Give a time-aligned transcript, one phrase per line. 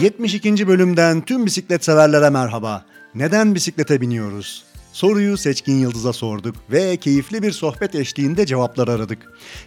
[0.00, 0.68] 72.
[0.68, 2.84] bölümden tüm bisiklet severlere merhaba.
[3.14, 4.64] Neden bisiklete biniyoruz?
[4.92, 9.18] Soruyu Seçkin Yıldız'a sorduk ve keyifli bir sohbet eşliğinde cevaplar aradık.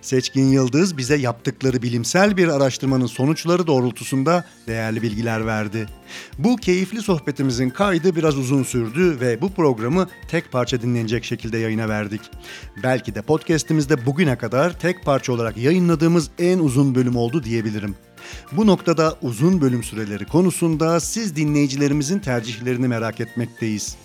[0.02, 5.86] Seçkin Yıldız bize yaptıkları bilimsel bir araştırmanın sonuçları doğrultusunda değerli bilgiler verdi.
[6.38, 11.90] Bu keyifli sohbetimizin kaydı biraz uzun sürdü ve bu programı tek parça dinlenecek şekilde yayına
[11.90, 12.22] verdik.
[12.84, 17.96] Belki de podcast'imizde bugüne kadar tek parça olarak yayınladığımız en uzun bölüm oldu diyebilirim.
[18.52, 23.96] Bu noktada uzun bölüm süreleri konusunda siz dinleyicilerimizin tercihlerini merak etmekteyiz.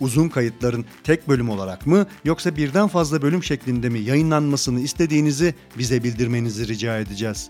[0.00, 6.04] Uzun kayıtların tek bölüm olarak mı yoksa birden fazla bölüm şeklinde mi yayınlanmasını istediğinizi bize
[6.04, 7.48] bildirmenizi rica edeceğiz.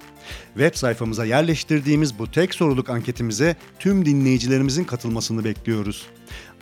[0.55, 6.07] Web sayfamıza yerleştirdiğimiz bu tek soruluk anketimize tüm dinleyicilerimizin katılmasını bekliyoruz.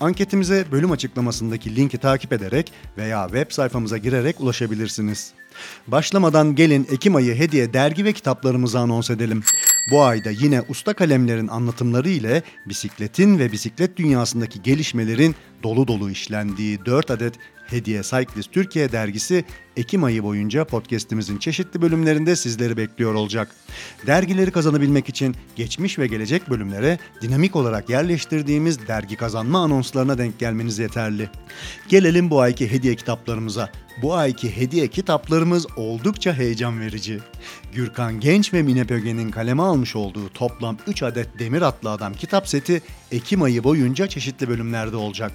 [0.01, 5.33] Anketimize bölüm açıklamasındaki linki takip ederek veya web sayfamıza girerek ulaşabilirsiniz.
[5.87, 9.43] Başlamadan gelin Ekim ayı hediye dergi ve kitaplarımızı anons edelim.
[9.91, 16.85] Bu ayda yine usta kalemlerin anlatımları ile bisikletin ve bisiklet dünyasındaki gelişmelerin dolu dolu işlendiği
[16.87, 17.35] 4 adet
[17.67, 19.45] Hediye Cyclist Türkiye dergisi
[19.77, 23.55] Ekim ayı boyunca podcast'imizin çeşitli bölümlerinde sizleri bekliyor olacak.
[24.07, 30.79] Dergileri kazanabilmek için geçmiş ve gelecek bölümlere dinamik olarak yerleştirdiğimiz dergi kazanma anonslarına denk gelmeniz
[30.79, 31.31] yeterli.
[31.89, 33.71] Gelelim bu ayki hediye kitaplarımıza.
[34.03, 37.21] Bu ayki hediye kitaplarımız oldukça heyecan verici.
[37.73, 42.49] Gürkan Genç ve Mine Pöge'nin kaleme almış olduğu toplam 3 adet Demir Atlı Adam kitap
[42.49, 45.33] seti Ekim ayı boyunca çeşitli bölümlerde olacak.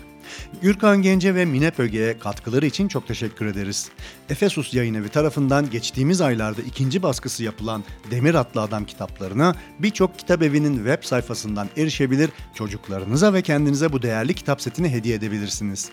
[0.61, 3.89] Gürkan Gence ve Mine Pöge'ye katkıları için çok teşekkür ederiz.
[4.30, 10.75] Efesus Yayınevi tarafından geçtiğimiz aylarda ikinci baskısı yapılan Demir Atlı Adam kitaplarına birçok kitap evinin
[10.75, 15.89] web sayfasından erişebilir, çocuklarınıza ve kendinize bu değerli kitap setini hediye edebilirsiniz.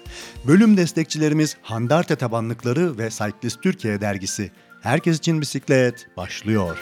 [0.47, 4.51] Bölüm destekçilerimiz Handarte Tabanlıkları ve Cyclist Türkiye dergisi.
[4.81, 6.79] Herkes için bisiklet başlıyor.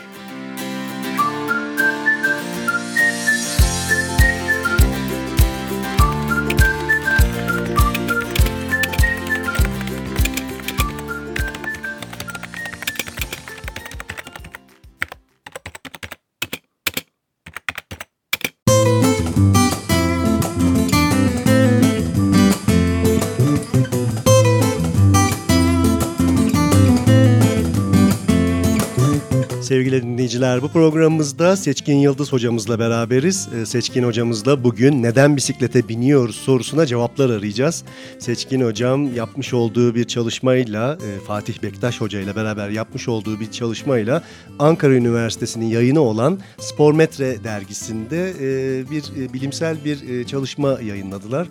[30.55, 33.49] Dinleyiciler bu programımızda Seçkin Yıldız hocamızla beraberiz.
[33.55, 37.85] Ee, Seçkin hocamızla bugün neden bisiklete biniyoruz sorusuna cevaplar arayacağız.
[38.19, 43.51] Seçkin hocam yapmış olduğu bir çalışmayla e, Fatih Bektaş Hoca ile beraber yapmış olduğu bir
[43.51, 44.23] çalışmayla
[44.59, 51.49] Ankara Üniversitesi'nin yayını olan Spormetre dergisinde e, bir e, bilimsel bir çalışma yayınladılar.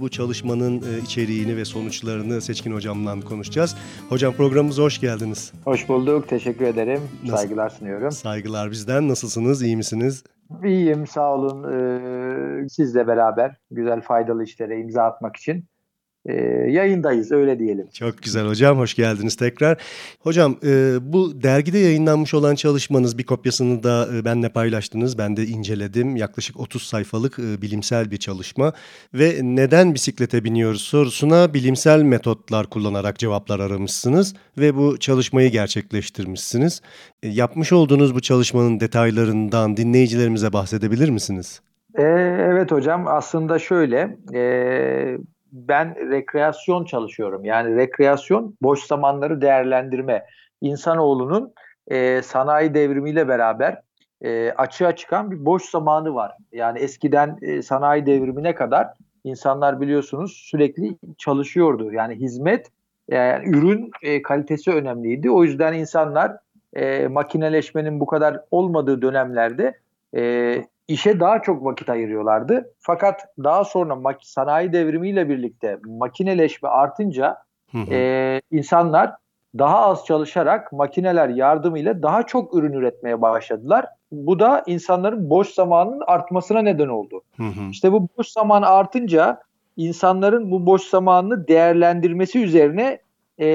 [0.00, 3.76] Bu çalışmanın içeriğini ve sonuçlarını Seçkin hocamla konuşacağız.
[4.08, 5.52] Hocam programımıza hoş geldiniz.
[5.64, 6.28] Hoş bulduk.
[6.28, 7.00] Teşekkür ederim.
[7.26, 8.12] Saygı saygılar sunuyorum.
[8.12, 8.39] Saygılar
[8.70, 9.08] bizden.
[9.08, 9.62] Nasılsınız?
[9.62, 10.24] İyi misiniz?
[10.64, 11.64] İyiyim sağ olun.
[11.72, 15.64] Ee, sizle beraber güzel faydalı işlere imza atmak için
[16.26, 16.34] e,
[16.70, 17.88] yayındayız öyle diyelim.
[17.92, 19.78] Çok güzel hocam hoş geldiniz tekrar.
[20.20, 25.18] Hocam e, bu dergide yayınlanmış olan çalışmanız bir kopyasını da e, benle paylaştınız.
[25.18, 26.16] Ben de inceledim.
[26.16, 28.72] Yaklaşık 30 sayfalık e, bilimsel bir çalışma
[29.14, 36.82] ve neden bisiklete biniyoruz sorusuna bilimsel metotlar kullanarak cevaplar aramışsınız ve bu çalışmayı gerçekleştirmişsiniz.
[37.22, 41.60] E, yapmış olduğunuz bu çalışmanın detaylarından dinleyicilerimize bahsedebilir misiniz?
[41.98, 42.02] E,
[42.52, 44.42] evet hocam aslında şöyle e,
[45.52, 47.44] ben rekreasyon çalışıyorum.
[47.44, 50.26] Yani rekreasyon boş zamanları değerlendirme.
[50.60, 51.52] İnsanoğlunun
[51.88, 53.82] e, sanayi devrimiyle beraber
[54.22, 56.32] e, açığa çıkan bir boş zamanı var.
[56.52, 58.88] Yani eskiden e, sanayi devrimine kadar
[59.24, 61.92] insanlar biliyorsunuz sürekli çalışıyordu.
[61.92, 62.66] Yani hizmet,
[63.08, 65.30] yani ürün e, kalitesi önemliydi.
[65.30, 66.36] O yüzden insanlar
[66.74, 69.78] e, makineleşmenin bu kadar olmadığı dönemlerde
[70.16, 70.54] e,
[70.90, 72.72] işe daha çok vakit ayırıyorlardı.
[72.78, 77.36] Fakat daha sonra sanayi devrimiyle birlikte makineleşme artınca
[77.72, 77.94] hı hı.
[77.94, 79.12] E, insanlar
[79.58, 83.86] daha az çalışarak makineler yardımıyla daha çok ürün üretmeye başladılar.
[84.12, 87.22] Bu da insanların boş zamanının artmasına neden oldu.
[87.36, 87.70] Hı hı.
[87.70, 89.40] İşte bu boş zaman artınca
[89.76, 92.98] insanların bu boş zamanını değerlendirmesi üzerine
[93.38, 93.46] e,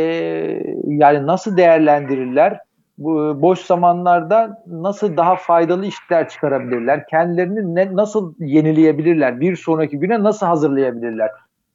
[0.88, 2.60] yani nasıl değerlendirirler,
[2.98, 7.08] bu boş zamanlarda nasıl daha faydalı işler çıkarabilirler?
[7.08, 9.40] Kendilerini ne, nasıl yenileyebilirler?
[9.40, 11.32] Bir sonraki güne nasıl hazırlayabilirler?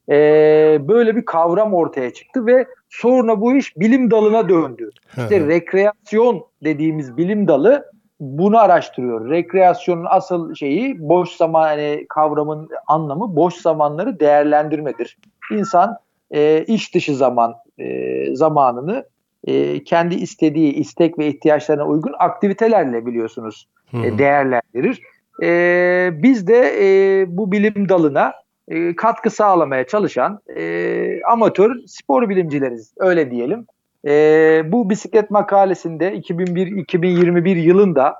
[0.09, 4.91] Ee, böyle bir kavram ortaya çıktı ve sonra bu iş bilim dalına döndü.
[5.17, 7.91] İşte rekreasyon dediğimiz bilim dalı
[8.21, 9.31] bunu araştırıyor.
[9.31, 15.19] Rekreasyonun asıl şeyi boş zaman yani kavramın anlamı boş zamanları değerlendirmedir.
[15.53, 15.97] İnsan
[16.31, 19.05] e, iş dışı zaman e, zamanını
[19.45, 25.03] e, kendi istediği istek ve ihtiyaçlarına uygun aktivitelerle biliyorsunuz e, değerlendirir.
[25.43, 28.33] E, biz de e, bu bilim dalına
[28.69, 33.67] e, katkı sağlamaya çalışan e, amatör spor bilimcileriz öyle diyelim.
[34.07, 38.15] E, bu bisiklet makalesinde 2001-2021 yılında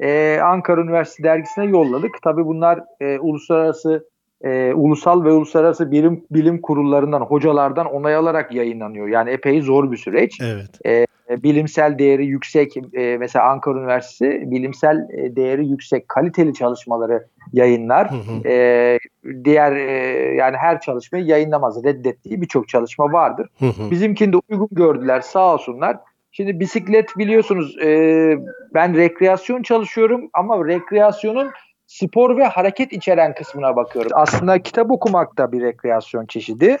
[0.00, 2.10] e, Ankara Üniversitesi dergisine yolladık.
[2.22, 4.04] Tabii bunlar e, uluslararası
[4.44, 9.08] e, ulusal ve uluslararası bilim bilim kurullarından, hocalardan onay alarak yayınlanıyor.
[9.08, 10.40] Yani epey zor bir süreç.
[10.40, 10.86] Evet.
[10.86, 11.06] E,
[11.42, 18.10] bilimsel değeri yüksek, e, mesela Ankara Üniversitesi bilimsel e, değeri yüksek, kaliteli çalışmaları yayınlar.
[18.10, 18.48] Hı hı.
[18.48, 18.98] E,
[19.44, 23.48] diğer e, yani her çalışmayı yayınlamaz, reddettiği birçok çalışma vardır.
[23.58, 23.90] Hı hı.
[23.90, 25.96] Bizimkini de uygun gördüler, sağ olsunlar.
[26.32, 28.38] Şimdi bisiklet biliyorsunuz e,
[28.74, 31.50] ben rekreasyon çalışıyorum ama rekreasyonun
[31.90, 34.10] spor ve hareket içeren kısmına bakıyorum.
[34.14, 36.76] Aslında kitap okumak da bir rekreasyon çeşidi.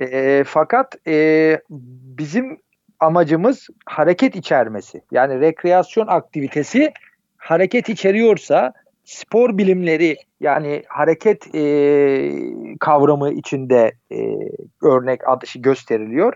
[0.00, 1.58] e, fakat e,
[2.18, 2.58] bizim
[3.00, 5.00] amacımız hareket içermesi.
[5.10, 6.92] Yani rekreasyon aktivitesi
[7.36, 8.72] hareket içeriyorsa
[9.04, 11.62] spor bilimleri yani hareket e,
[12.80, 14.16] kavramı içinde e,
[14.82, 16.32] örnek adışı gösteriliyor.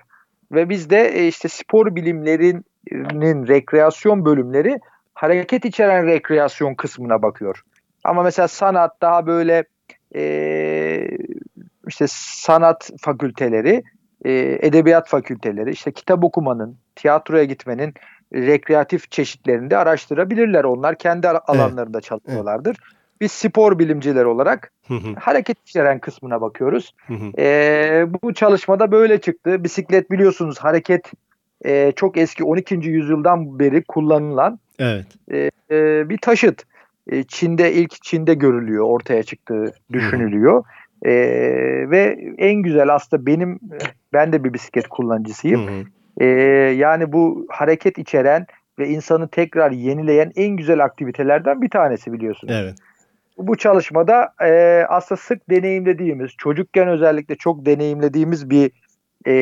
[0.52, 4.78] Ve biz de e, işte spor bilimlerinin rekreasyon bölümleri
[5.14, 7.64] hareket içeren rekreasyon kısmına bakıyor.
[8.04, 9.64] Ama mesela sanat daha böyle
[10.14, 11.08] e,
[11.88, 13.82] işte sanat fakülteleri,
[14.24, 17.94] e, edebiyat fakülteleri, işte kitap okumanın, tiyatroya gitmenin
[18.34, 20.64] rekreatif çeşitlerini de araştırabilirler.
[20.64, 22.04] Onlar kendi alanlarında evet.
[22.04, 22.70] çalışıyorlardır.
[22.70, 22.96] Evet.
[23.20, 24.72] Biz spor bilimciler olarak
[25.18, 26.94] hareket içeren kısmına bakıyoruz.
[27.38, 29.64] E, bu çalışmada böyle çıktı.
[29.64, 31.12] Bisiklet biliyorsunuz hareket
[31.64, 32.74] e, çok eski 12.
[32.74, 35.06] yüzyıldan beri kullanılan evet.
[35.32, 36.64] e, e, bir taşıt.
[37.10, 40.64] E, Çin'de ilk Çin'de görülüyor, ortaya çıktığı düşünülüyor.
[41.02, 41.12] E,
[41.90, 43.60] ve en güzel aslında benim
[44.12, 45.86] ben de bir bisiklet kullanıcısıyım.
[46.20, 46.26] E,
[46.76, 48.46] yani bu hareket içeren
[48.78, 52.54] ve insanı tekrar yenileyen en güzel aktivitelerden bir tanesi biliyorsunuz.
[52.56, 52.74] Evet.
[53.38, 58.70] Bu çalışmada e, aslında sık deneyimlediğimiz, çocukken özellikle çok deneyimlediğimiz bir
[59.26, 59.34] e,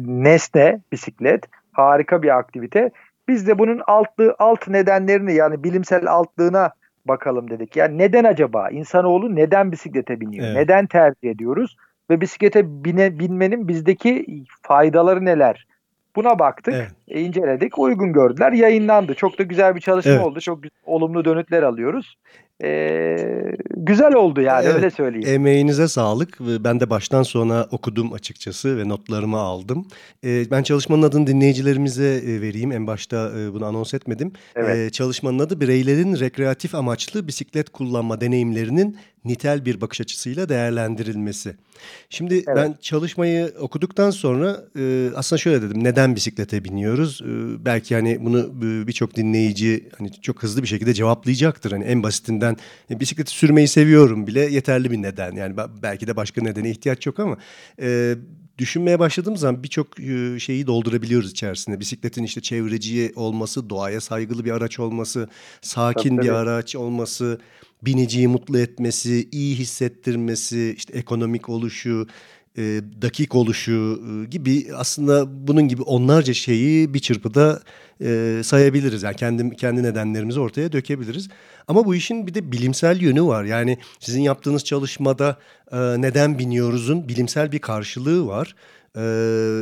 [0.00, 1.44] nesne bisiklet.
[1.72, 2.90] Harika bir aktivite.
[3.28, 6.70] Biz de bunun altlı, alt nedenlerini yani bilimsel altlığına
[7.04, 7.76] bakalım dedik.
[7.76, 8.70] Yani neden acaba?
[8.70, 10.46] İnsanoğlu neden bisiklete biniyor?
[10.46, 10.56] Evet.
[10.56, 11.76] Neden tercih ediyoruz?
[12.10, 14.26] Ve bisiklete bine, binmenin bizdeki
[14.62, 15.66] faydaları neler?
[16.16, 16.90] Buna baktık, evet.
[17.12, 19.14] E, inceledik, uygun gördüler, yayınlandı.
[19.14, 20.24] Çok da güzel bir çalışma evet.
[20.24, 20.40] oldu.
[20.40, 22.16] Çok olumlu dönütler alıyoruz.
[22.64, 23.16] Ee,
[23.76, 25.28] güzel oldu yani evet, öyle söyleyeyim.
[25.28, 26.40] Emeğinize sağlık.
[26.40, 29.86] Ben de baştan sona okudum açıkçası ve notlarımı aldım.
[30.24, 32.72] Ee, ben çalışmanın adını dinleyicilerimize e, vereyim.
[32.72, 34.32] En başta e, bunu anons etmedim.
[34.56, 34.76] Evet.
[34.76, 41.56] Ee, çalışmanın adı bireylerin rekreatif amaçlı bisiklet kullanma deneyimlerinin nitel bir bakış açısıyla değerlendirilmesi.
[42.10, 42.56] Şimdi evet.
[42.56, 45.84] ben çalışmayı okuduktan sonra e, aslında şöyle dedim.
[45.84, 47.01] Neden bisiklete biniyoruz?
[47.04, 51.72] E, belki hani bunu e, birçok dinleyici hani çok hızlı bir şekilde cevaplayacaktır.
[51.72, 52.56] Hani en basitinden
[52.90, 55.32] e, bisikleti sürmeyi seviyorum bile yeterli bir neden.
[55.32, 57.36] Yani belki de başka nedene ihtiyaç yok ama
[57.80, 58.14] e,
[58.58, 61.80] düşünmeye başladığım zaman birçok e, şeyi doldurabiliyoruz içerisinde.
[61.80, 65.28] Bisikletin işte çevreci olması, doğaya saygılı bir araç olması,
[65.60, 66.36] sakin tabii, bir tabii.
[66.36, 67.40] araç olması,
[67.82, 72.06] biniciyi mutlu etmesi, iyi hissettirmesi, işte ekonomik oluşu,
[72.58, 72.62] e,
[73.02, 77.62] dakik oluşu e, gibi aslında bunun gibi onlarca şeyi bir çırpıda
[78.00, 79.02] e, sayabiliriz.
[79.02, 81.28] Yani kendi, kendi nedenlerimizi ortaya dökebiliriz.
[81.68, 83.44] Ama bu işin bir de bilimsel yönü var.
[83.44, 85.38] Yani sizin yaptığınız çalışmada
[85.72, 88.54] e, neden biniyoruzun bilimsel bir karşılığı var.
[88.96, 89.02] Ee,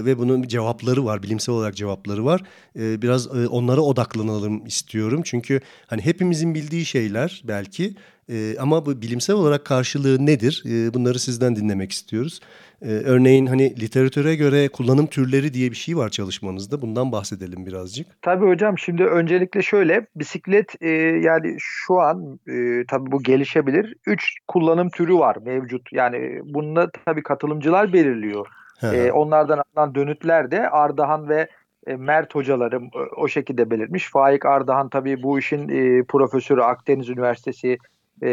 [0.05, 2.43] ve bunun cevapları var, bilimsel olarak cevapları var.
[2.79, 5.21] Ee, biraz e, onlara odaklanalım istiyorum.
[5.25, 7.95] Çünkü hani hepimizin bildiği şeyler belki
[8.29, 10.65] e, ama bu bilimsel olarak karşılığı nedir?
[10.67, 12.41] E, bunları sizden dinlemek istiyoruz.
[12.83, 16.83] E, örneğin hani literatüre göre kullanım türleri diye bir şey var çalışmanızda.
[16.83, 18.07] Bundan bahsedelim birazcık.
[18.23, 20.91] Tabii hocam şimdi öncelikle şöyle bisiklet e,
[21.25, 23.95] yani şu an e, tabii bu gelişebilir.
[24.07, 25.93] Üç kullanım türü var mevcut.
[25.93, 28.47] Yani bununla tabii katılımcılar belirliyor.
[28.83, 31.49] E, onlardan alınan dönütler de Ardahan ve
[31.87, 34.11] e, Mert hocalarım e, o şekilde belirtmiş.
[34.11, 37.79] Faik Ardahan tabii bu işin e, profesörü Akdeniz Üniversitesi
[38.23, 38.29] e,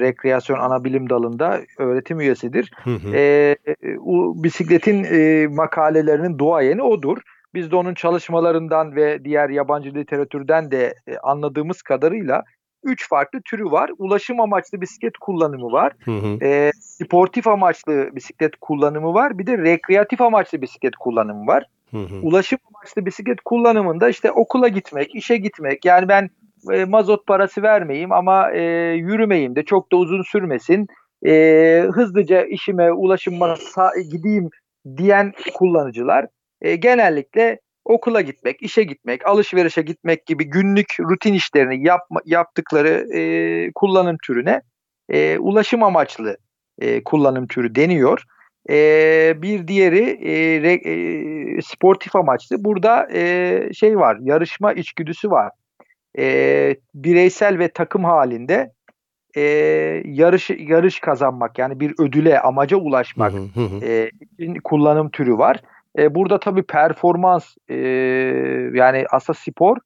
[0.00, 2.70] rekreasyon ana bilim dalında öğretim üyesidir.
[2.84, 3.16] Hı hı.
[3.16, 3.56] E,
[4.06, 7.18] o bisikletin e, makalelerinin duayeni odur.
[7.54, 12.42] Biz de onun çalışmalarından ve diğer yabancı literatürden de e, anladığımız kadarıyla
[12.84, 13.90] üç farklı türü var.
[13.98, 15.92] Ulaşım amaçlı bisiklet kullanımı var.
[16.04, 16.44] Hı hı.
[16.44, 19.38] E, sportif amaçlı bisiklet kullanımı var.
[19.38, 21.66] Bir de rekreatif amaçlı bisiklet kullanımı var.
[21.90, 22.20] Hı hı.
[22.22, 25.84] Ulaşım amaçlı bisiklet kullanımında işte okula gitmek, işe gitmek.
[25.84, 26.30] Yani ben
[26.72, 28.62] e, mazot parası vermeyeyim ama e,
[28.92, 30.86] yürümeyeyim de çok da uzun sürmesin.
[31.26, 33.56] E, hızlıca işime, ulaşıma
[34.10, 34.50] gideyim
[34.96, 36.26] diyen kullanıcılar
[36.60, 43.72] e, genellikle okula gitmek, işe gitmek, alışverişe gitmek gibi günlük rutin işlerini yapma, yaptıkları e,
[43.74, 44.62] kullanım türüne
[45.08, 46.36] e, ulaşım amaçlı
[46.80, 48.22] e, kullanım türü deniyor.
[48.70, 52.64] E, bir diğeri e, re, e, sportif amaçlı.
[52.64, 55.50] Burada e, şey var, yarışma içgüdüsü var.
[56.18, 58.72] E, bireysel ve takım halinde
[59.36, 59.42] e,
[60.04, 63.32] yarış yarış kazanmak yani bir ödüle, amaca ulaşmak
[63.82, 64.10] e,
[64.64, 65.60] kullanım türü var.
[65.98, 67.76] E, burada tabii performans e,
[68.74, 69.76] yani aslında spor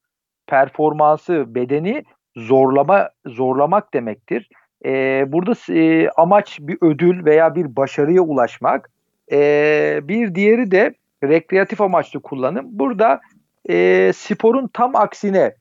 [0.47, 2.03] performansı, bedeni
[2.35, 4.49] zorlama zorlamak demektir.
[4.85, 4.91] E,
[5.31, 8.89] burada e, amaç bir ödül veya bir başarıya ulaşmak.
[9.31, 12.65] E, bir diğeri de rekreatif amaçlı kullanım.
[12.69, 13.21] Burada
[13.69, 15.55] e, sporun tam aksine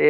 [0.00, 0.06] e,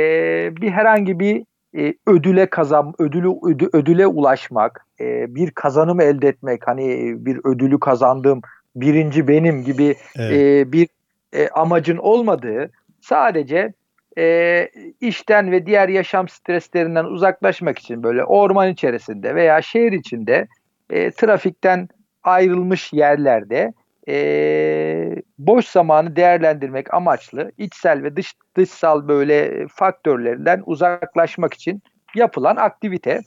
[0.56, 1.44] bir herhangi bir
[1.78, 7.80] e, ödüle kazan, ödülü ödü, ödüle ulaşmak, e, bir kazanım elde etmek, hani bir ödülü
[7.80, 8.40] kazandım,
[8.76, 10.32] birinci benim gibi evet.
[10.32, 10.88] e, bir
[11.32, 13.72] e, amacın olmadığı, sadece
[14.18, 14.68] e,
[15.00, 20.46] işten ve diğer yaşam streslerinden uzaklaşmak için böyle orman içerisinde veya şehir içinde
[20.90, 21.88] e, trafikten
[22.22, 23.72] ayrılmış yerlerde
[24.08, 31.82] e, boş zamanı değerlendirmek amaçlı içsel ve dış dışsal böyle faktörlerden uzaklaşmak için
[32.14, 33.20] yapılan aktivite.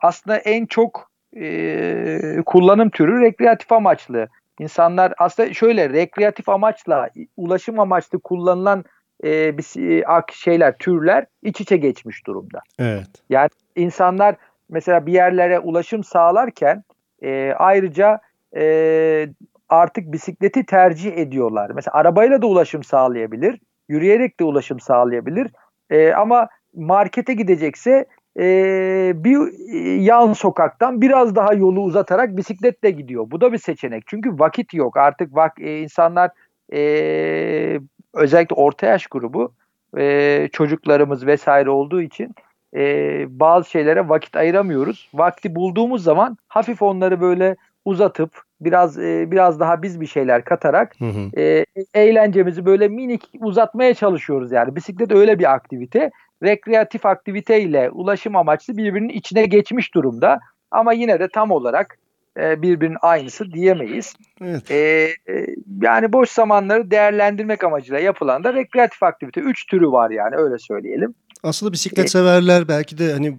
[0.00, 4.28] Aslında en çok e, kullanım türü rekreatif amaçlı.
[4.60, 8.84] İnsanlar aslında şöyle rekreatif amaçla ulaşım amaçlı kullanılan
[9.24, 9.64] e, bir,
[10.32, 12.60] şeyler türler iç içe geçmiş durumda.
[12.78, 13.08] Evet.
[13.30, 14.36] Yani insanlar
[14.68, 16.84] mesela bir yerlere ulaşım sağlarken
[17.22, 18.20] e, ayrıca
[18.56, 19.28] e,
[19.68, 21.70] artık bisikleti tercih ediyorlar.
[21.74, 25.50] Mesela arabayla da ulaşım sağlayabilir, yürüyerek de ulaşım sağlayabilir.
[25.90, 28.06] E, ama markete gidecekse
[28.38, 29.38] e, bir
[29.98, 33.30] yan sokaktan biraz daha yolu uzatarak bisikletle gidiyor.
[33.30, 34.04] Bu da bir seçenek.
[34.06, 34.96] Çünkü vakit yok.
[34.96, 36.30] Artık vak e, insanlar
[36.72, 37.80] e,
[38.14, 39.52] özellikle orta yaş grubu
[39.98, 42.34] e, çocuklarımız vesaire olduğu için
[42.76, 42.80] e,
[43.40, 45.10] bazı şeylere vakit ayıramıyoruz.
[45.14, 51.00] Vakti bulduğumuz zaman hafif onları böyle uzatıp biraz e, biraz daha biz bir şeyler katarak
[51.00, 51.40] hı hı.
[51.40, 54.76] E, eğlencemizi böyle minik uzatmaya çalışıyoruz yani.
[54.76, 56.10] Bisiklet öyle bir aktivite.
[56.42, 60.40] Rekreatif aktivite ile ulaşım amaçlı birbirinin içine geçmiş durumda.
[60.70, 61.98] Ama yine de tam olarak
[62.40, 64.14] e, birbirinin aynısı diyemeyiz.
[64.42, 64.70] Evet.
[64.70, 64.76] E,
[65.28, 65.46] e,
[65.82, 69.40] yani boş zamanları değerlendirmek amacıyla yapılan da rekreatif aktivite.
[69.40, 71.14] Üç türü var yani öyle söyleyelim.
[71.44, 73.38] Aslında bisiklet severler belki de hani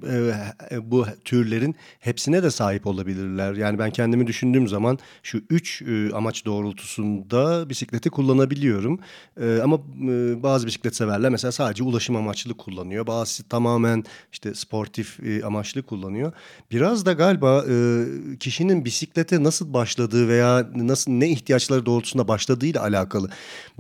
[0.72, 3.54] e, bu türlerin hepsine de sahip olabilirler.
[3.54, 9.00] Yani ben kendimi düşündüğüm zaman şu üç e, amaç doğrultusunda bisikleti kullanabiliyorum.
[9.42, 13.08] E, ama e, bazı bisiklet severler mesela sadece ulaşım amaçlı kullanıyor.
[13.08, 16.32] Bazısı tamamen işte sportif e, amaçlı kullanıyor.
[16.72, 18.06] Biraz da galiba e,
[18.40, 23.30] kişinin bisiklete nasıl başladığı veya nasıl ne ihtiyaçları doğrultusunda başladığıyla alakalı.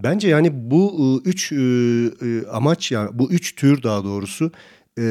[0.04, 4.52] Bence yani bu e, üç e, e, amaç yani bu üç tür daha doğrusu doğrusu.
[5.00, 5.04] E,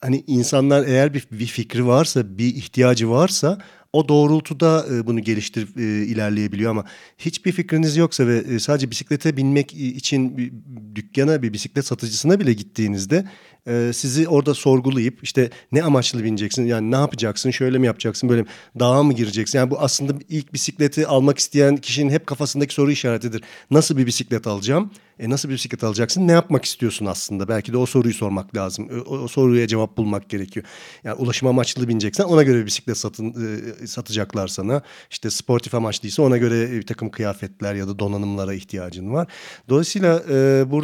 [0.00, 3.58] hani insanlar eğer bir, bir fikri varsa, bir ihtiyacı varsa
[3.92, 6.84] o doğrultuda e, bunu geliştirip e, ilerleyebiliyor ama
[7.18, 10.52] hiçbir fikriniz yoksa ve e, sadece bisiklete binmek için bir
[10.94, 13.24] dükkana bir bisiklet satıcısına bile gittiğinizde
[13.66, 16.66] e, sizi orada sorgulayıp işte ne amaçlı bineceksin?
[16.66, 17.50] Yani ne yapacaksın?
[17.50, 18.28] Şöyle mi yapacaksın?
[18.28, 18.48] Böyle mi?
[18.78, 19.58] Dağa mı gireceksin?
[19.58, 23.42] Yani bu aslında ilk bisikleti almak isteyen kişinin hep kafasındaki soru işaretidir.
[23.70, 24.90] Nasıl bir bisiklet alacağım?
[25.18, 26.28] E nasıl bir bisiklet alacaksın?
[26.28, 27.48] Ne yapmak istiyorsun aslında?
[27.48, 28.88] Belki de o soruyu sormak lazım.
[29.06, 30.66] O, o soruya cevap bulmak gerekiyor.
[31.04, 33.34] Yani ulaşım amaçlı bineceksen ona göre bir bisiklet satın
[33.82, 34.82] e, satacaklar sana.
[35.10, 39.28] İşte sportif amaçlıysa ona göre bir takım kıyafetler ya da donanımlara ihtiyacın var.
[39.68, 40.81] Dolayısıyla e, burada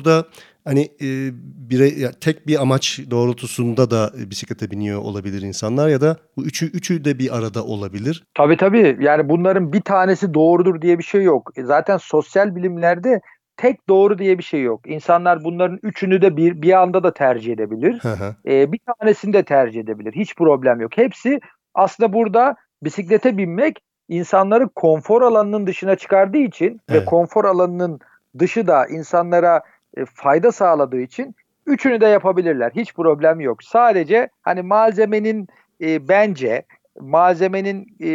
[0.64, 1.06] hani e,
[1.70, 6.66] bire, ya, tek bir amaç doğrultusunda da bisiklete biniyor olabilir insanlar ya da bu üçü
[6.66, 8.24] üçü de bir arada olabilir.
[8.34, 8.96] Tabii tabii.
[9.00, 11.50] Yani bunların bir tanesi doğrudur diye bir şey yok.
[11.56, 13.20] E, zaten sosyal bilimlerde
[13.58, 14.80] tek doğru diye bir şey yok.
[14.86, 18.00] İnsanlar bunların üçünü de bir bir anda da tercih edebilir.
[18.46, 20.12] ee, bir tanesini de tercih edebilir.
[20.12, 20.96] Hiç problem yok.
[20.96, 21.40] Hepsi
[21.74, 23.78] aslında burada bisiklete binmek
[24.08, 27.02] insanları konfor alanının dışına çıkardığı için evet.
[27.02, 28.00] ve konfor alanının
[28.38, 29.62] dışı da insanlara
[29.98, 31.34] e, fayda sağladığı için
[31.66, 32.72] üçünü de yapabilirler.
[32.74, 33.64] Hiç problem yok.
[33.64, 35.48] Sadece hani malzemenin
[35.80, 36.62] e, bence
[37.00, 38.10] malzemenin e,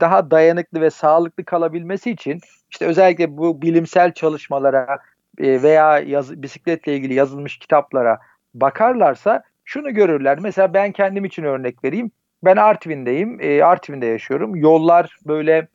[0.00, 2.40] daha dayanıklı ve sağlıklı kalabilmesi için
[2.70, 4.98] işte özellikle bu bilimsel çalışmalara
[5.38, 8.18] e, veya yaz, bisikletle ilgili yazılmış kitaplara
[8.54, 10.38] bakarlarsa şunu görürler.
[10.40, 12.10] Mesela ben kendim için örnek vereyim.
[12.44, 13.38] Ben Artvin'deyim.
[13.40, 14.56] E, Artvin'de yaşıyorum.
[14.56, 15.68] Yollar böyle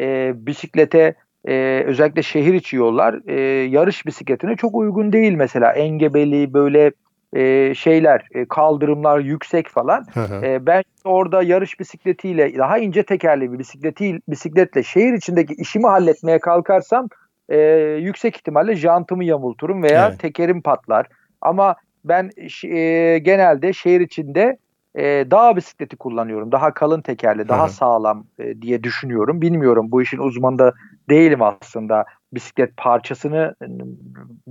[0.00, 6.54] e, bisiklete e, özellikle şehir içi yollar e, yarış bisikletine çok uygun değil mesela engebeli
[6.54, 6.92] böyle
[7.34, 10.06] e, şeyler e, kaldırımlar yüksek falan.
[10.42, 16.38] E, ben orada yarış bisikletiyle daha ince tekerli bir bisikleti bisikletle şehir içindeki işimi halletmeye
[16.38, 17.08] kalkarsam
[17.48, 17.58] e,
[18.00, 20.20] yüksek ihtimalle jantımı yamulturum veya evet.
[20.20, 21.06] tekerim patlar.
[21.40, 21.74] Ama
[22.04, 22.30] ben
[22.64, 24.56] e, genelde şehir içinde
[24.94, 26.52] e, dağ bisikleti kullanıyorum.
[26.52, 27.72] Daha kalın tekerli, daha Hı-hı.
[27.72, 29.40] sağlam e, diye düşünüyorum.
[29.40, 30.72] Bilmiyorum bu işin uzmanı da
[31.08, 32.04] değilim aslında.
[32.32, 33.54] Bisiklet parçasını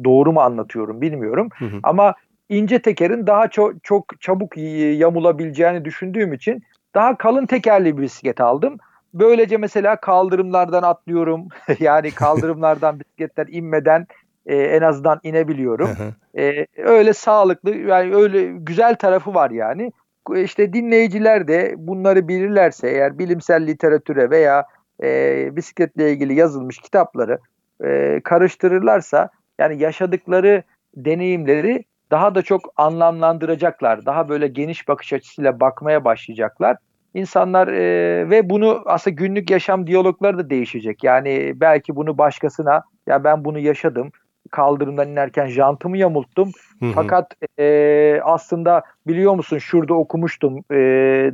[0.04, 1.50] doğru mu anlatıyorum bilmiyorum.
[1.60, 1.80] Hı-hı.
[1.84, 2.14] Ama
[2.50, 4.58] ince tekerin daha çok çok çabuk
[4.98, 6.64] yamulabileceğini düşündüğüm için
[6.96, 8.78] daha kalın tekerli bir bisiklet aldım.
[9.14, 11.48] Böylece mesela kaldırımlardan atlıyorum.
[11.80, 14.08] yani kaldırımlardan bisikletler inmeden
[14.46, 15.90] e, en azından inebiliyorum.
[16.38, 19.92] e, öyle sağlıklı yani öyle güzel tarafı var yani.
[20.36, 24.66] İşte dinleyiciler de bunları bilirlerse eğer bilimsel literatüre veya
[25.04, 27.40] e, bisikletle ilgili yazılmış kitapları
[27.84, 30.64] e, karıştırırlarsa yani yaşadıkları
[30.96, 34.06] deneyimleri daha da çok anlamlandıracaklar.
[34.06, 36.78] Daha böyle geniş bakış açısıyla bakmaya başlayacaklar.
[37.14, 41.04] İnsanlar e, ve bunu aslında günlük yaşam diyalogları da değişecek.
[41.04, 44.12] Yani belki bunu başkasına ya ben bunu yaşadım
[44.52, 46.52] kaldırımdan inerken jantımı yamulttum.
[46.80, 46.92] Hı hı.
[46.96, 50.78] Fakat e, aslında biliyor musun şurada okumuştum e,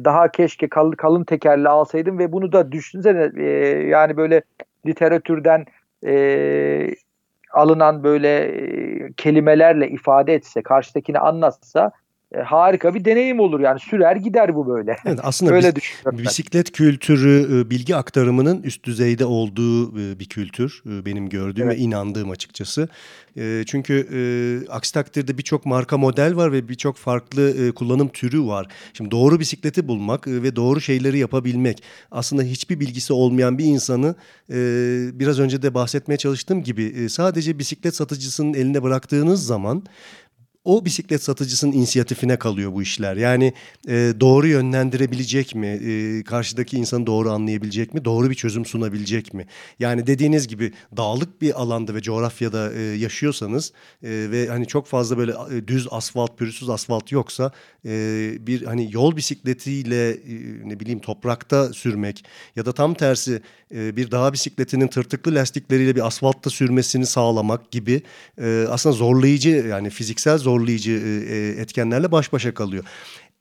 [0.06, 3.50] daha keşke kal, kalın tekerli alsaydım ve bunu da düşünsene e,
[3.88, 4.42] yani böyle
[4.86, 5.66] literatürden
[6.06, 6.96] e,
[7.54, 11.92] alınan böyle e, kelimelerle ifade etse, karşıdakini anlatsa
[12.36, 14.98] e, harika bir deneyim olur yani sürer gider bu böyle.
[15.06, 20.84] Evet, aslında böyle bis- bisiklet kültürü e, bilgi aktarımının üst düzeyde olduğu e, bir kültür
[20.86, 21.78] e, benim gördüğüm evet.
[21.78, 22.90] ve inandığım açıkçası.
[23.66, 24.08] Çünkü
[24.70, 28.68] aksi takdirde birçok marka model var ve birçok farklı kullanım türü var.
[28.94, 34.16] Şimdi doğru bisikleti bulmak ve doğru şeyleri yapabilmek aslında hiçbir bilgisi olmayan bir insanı
[35.20, 39.84] biraz önce de bahsetmeye çalıştığım gibi sadece bisiklet satıcısının eline bıraktığınız zaman
[40.70, 43.16] o bisiklet satıcısının inisiyatifine kalıyor bu işler.
[43.16, 43.54] Yani
[43.88, 45.68] e, doğru yönlendirebilecek mi?
[45.68, 48.06] E, karşıdaki insanı doğru anlayabilecek mi?
[48.06, 49.46] Doğru bir çözüm sunabilecek mi?
[49.80, 53.74] Yani dediğiniz gibi dağlık bir alanda ve coğrafyada e, yaşıyorsanız
[54.04, 57.52] e, ve hani çok fazla böyle e, düz asfalt, pürüzsüz asfalt yoksa
[57.86, 57.92] e,
[58.48, 60.20] bir hani yol bisikletiyle e,
[60.64, 63.42] ne bileyim toprakta sürmek ya da tam tersi
[63.76, 68.02] e, bir dağ bisikletinin tırtıklı lastikleriyle bir asfaltta sürmesini sağlamak gibi
[68.42, 72.84] e, aslında zorlayıcı yani fiziksel zorlayıcı e, e, etkenlerle baş başa kalıyor.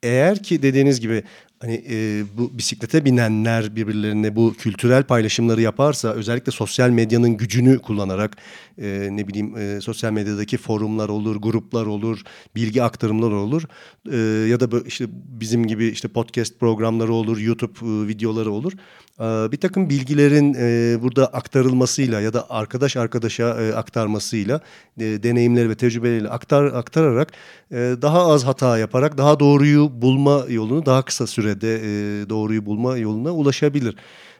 [0.03, 1.23] Eğer ki dediğiniz gibi
[1.59, 8.37] hani e, bu bisiklete binenler birbirlerine bu kültürel paylaşımları yaparsa özellikle sosyal medyanın gücünü kullanarak
[8.81, 12.21] e, ne bileyim e, sosyal medyadaki forumlar olur, gruplar olur,
[12.55, 13.63] bilgi aktarımlar olur
[14.11, 14.17] e,
[14.49, 18.73] ya da işte bizim gibi işte podcast programları olur, YouTube e, videoları olur.
[19.19, 24.61] E, bir takım bilgilerin e, burada aktarılmasıyla ya da arkadaş arkadaşa e, aktarmasıyla
[24.99, 27.31] e, deneyimleri ve tecrübeleriyle aktar aktararak
[27.71, 32.97] e, daha az hata yaparak daha doğruyu bulma yolunu daha kısa sürede e, doğruyu bulma
[32.97, 33.95] yoluna ulaşabilir.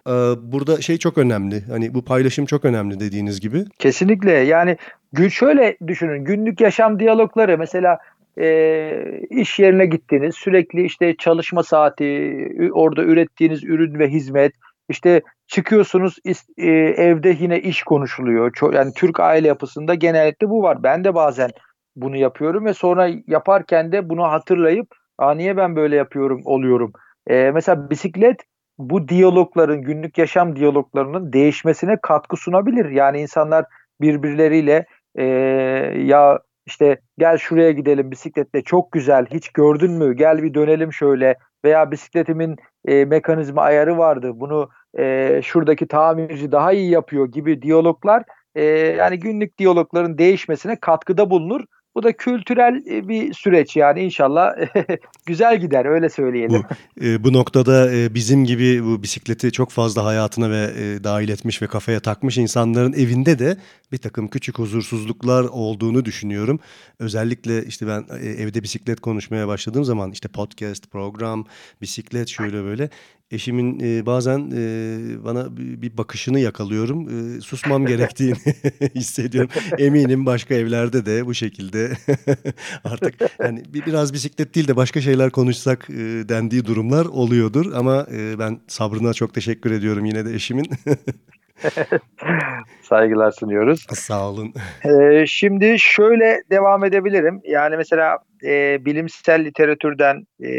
[0.07, 0.11] E,
[0.51, 1.61] burada şey çok önemli.
[1.69, 3.65] Hani bu paylaşım çok önemli dediğiniz gibi.
[3.79, 4.31] Kesinlikle.
[4.31, 4.77] Yani
[5.31, 6.25] şöyle düşünün.
[6.25, 7.97] Günlük yaşam diyalogları mesela
[8.37, 10.35] e, iş yerine gittiniz.
[10.35, 12.33] Sürekli işte çalışma saati,
[12.73, 14.53] orada ürettiğiniz ürün ve hizmet,
[14.89, 16.17] işte çıkıyorsunuz
[16.57, 16.67] e,
[16.97, 18.73] evde yine iş konuşuluyor.
[18.73, 20.83] Yani Türk aile yapısında genellikle bu var.
[20.83, 21.49] Ben de bazen
[21.95, 26.93] bunu yapıyorum ve sonra yaparken de bunu hatırlayıp Aa, niye ben böyle yapıyorum oluyorum.
[27.27, 28.41] E, mesela bisiklet
[28.77, 32.89] bu diyalogların günlük yaşam diyaloglarının değişmesine katkı sunabilir.
[32.89, 33.65] Yani insanlar
[34.01, 35.23] birbirleriyle e,
[35.97, 41.36] ya işte gel şuraya gidelim bisikletle çok güzel hiç gördün mü gel bir dönelim şöyle
[41.65, 42.55] veya bisikletimin
[42.88, 48.23] e, mekanizma ayarı vardı bunu e, şuradaki tamirci daha iyi yapıyor gibi diyaloglar
[48.55, 48.63] e,
[48.97, 51.62] yani günlük diyalogların değişmesine katkıda bulunur.
[51.99, 54.53] Bu da kültürel e, bir süreç yani inşallah
[55.25, 56.63] güzel gider öyle söyleyelim.
[56.99, 61.29] Bu, e, bu noktada e, bizim gibi bu bisikleti çok fazla hayatına ve e, dahil
[61.29, 63.57] etmiş ve kafaya takmış insanların evinde de
[63.91, 66.59] bir takım küçük huzursuzluklar olduğunu düşünüyorum.
[66.99, 71.45] Özellikle işte ben e, evde bisiklet konuşmaya başladığım zaman işte podcast, program,
[71.81, 72.89] bisiklet şöyle böyle
[73.31, 77.09] eşimin e, bazen e, bana bir bakışını yakalıyorum.
[77.37, 78.37] E, susmam gerektiğini
[78.95, 79.49] hissediyorum.
[79.77, 81.91] Eminim başka evlerde de bu şekilde
[82.83, 87.73] artık yani bir, biraz bisiklet değil de başka şeyler konuşsak e, dendiği durumlar oluyordur.
[87.73, 90.69] Ama e, ben sabrına çok teşekkür ediyorum yine de eşimin.
[92.81, 93.85] Saygılar sunuyoruz.
[93.93, 94.53] Sağ olun.
[94.83, 97.41] Ee, şimdi şöyle devam edebilirim.
[97.43, 100.51] Yani mesela e, bilimsel literatürden e,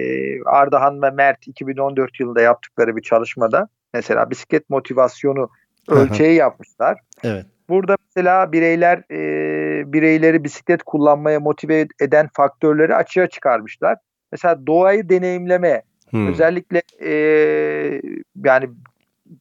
[0.42, 5.50] Ardahan ve Mert 2014 yılında yaptıkları bir çalışmada mesela bisiklet motivasyonu
[5.88, 6.98] ölçeği yapmışlar.
[7.24, 7.46] Evet.
[7.68, 13.98] Burada mesela bireyler e, bireyleri bisiklet kullanmaya motive eden faktörleri açığa çıkarmışlar.
[14.32, 16.28] Mesela doğayı deneyimleme, hmm.
[16.28, 17.12] özellikle e,
[18.44, 18.70] yani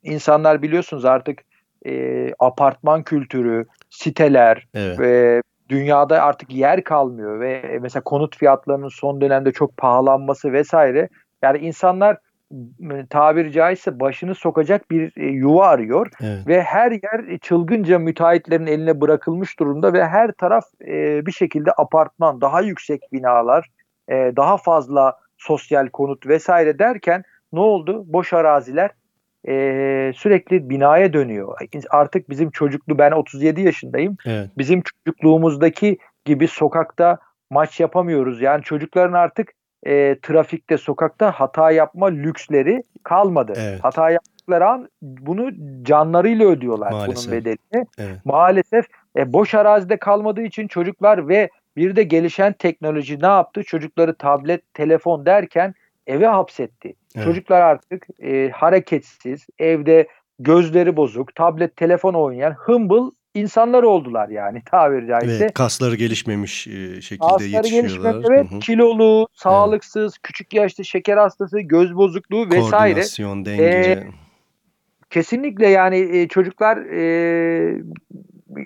[0.04, 1.42] insanlar biliyorsunuz artık
[1.86, 5.00] e, apartman kültürü, siteler Evet.
[5.00, 11.10] ve dünyada artık yer kalmıyor ve mesela konut fiyatlarının son dönemde çok pahalanması vesaire.
[11.42, 12.18] Yani insanlar
[13.10, 16.48] tabiri caizse başını sokacak bir e, yuva arıyor Evet.
[16.48, 22.42] ve her yer çılgınca müteahhitlerin eline bırakılmış durumda ve her taraf e, bir şekilde apartman,
[22.42, 23.68] daha yüksek binalar,
[24.08, 28.04] e, daha fazla sosyal konut vesaire derken ne oldu?
[28.08, 28.92] Boş araziler
[29.48, 29.54] e,
[30.16, 31.58] sürekli binaya dönüyor.
[31.90, 34.18] Artık bizim çocuklu ben 37 yaşındayım.
[34.26, 34.50] Evet.
[34.58, 37.18] Bizim çocukluğumuzdaki gibi sokakta
[37.50, 38.42] maç yapamıyoruz.
[38.42, 43.54] Yani çocukların artık e, trafikte, sokakta hata yapma lüksleri kalmadı.
[43.58, 43.80] Evet.
[43.84, 45.52] Hata yaptıkları an bunu
[45.84, 47.32] canlarıyla ödüyorlar Maalesef.
[47.32, 47.88] bunun bedelini.
[47.98, 48.26] Evet.
[48.26, 48.86] Maalesef
[49.18, 53.64] e, boş arazide kalmadığı için çocuklar ve bir de gelişen teknoloji ne yaptı?
[53.64, 55.74] Çocukları tablet, telefon derken
[56.10, 56.94] eve hapsetti.
[57.16, 57.26] Evet.
[57.26, 60.08] Çocuklar artık e, hareketsiz, evde
[60.40, 65.46] gözleri bozuk, tablet, telefon oynayan hımbıl insanlar oldular yani tabiri caizse.
[65.46, 68.12] Ve kasları gelişmemiş e, şekilde Kasları yetişiyorlar.
[68.14, 68.60] gelişmek evet Hı hı.
[68.60, 72.94] kilolu, sağlıksız, küçük yaşta şeker hastası, göz bozukluğu vesaire.
[72.94, 73.64] Koordinasyon, denge.
[73.64, 74.08] Ee,
[75.10, 77.82] Kesinlikle yani e, çocuklar e,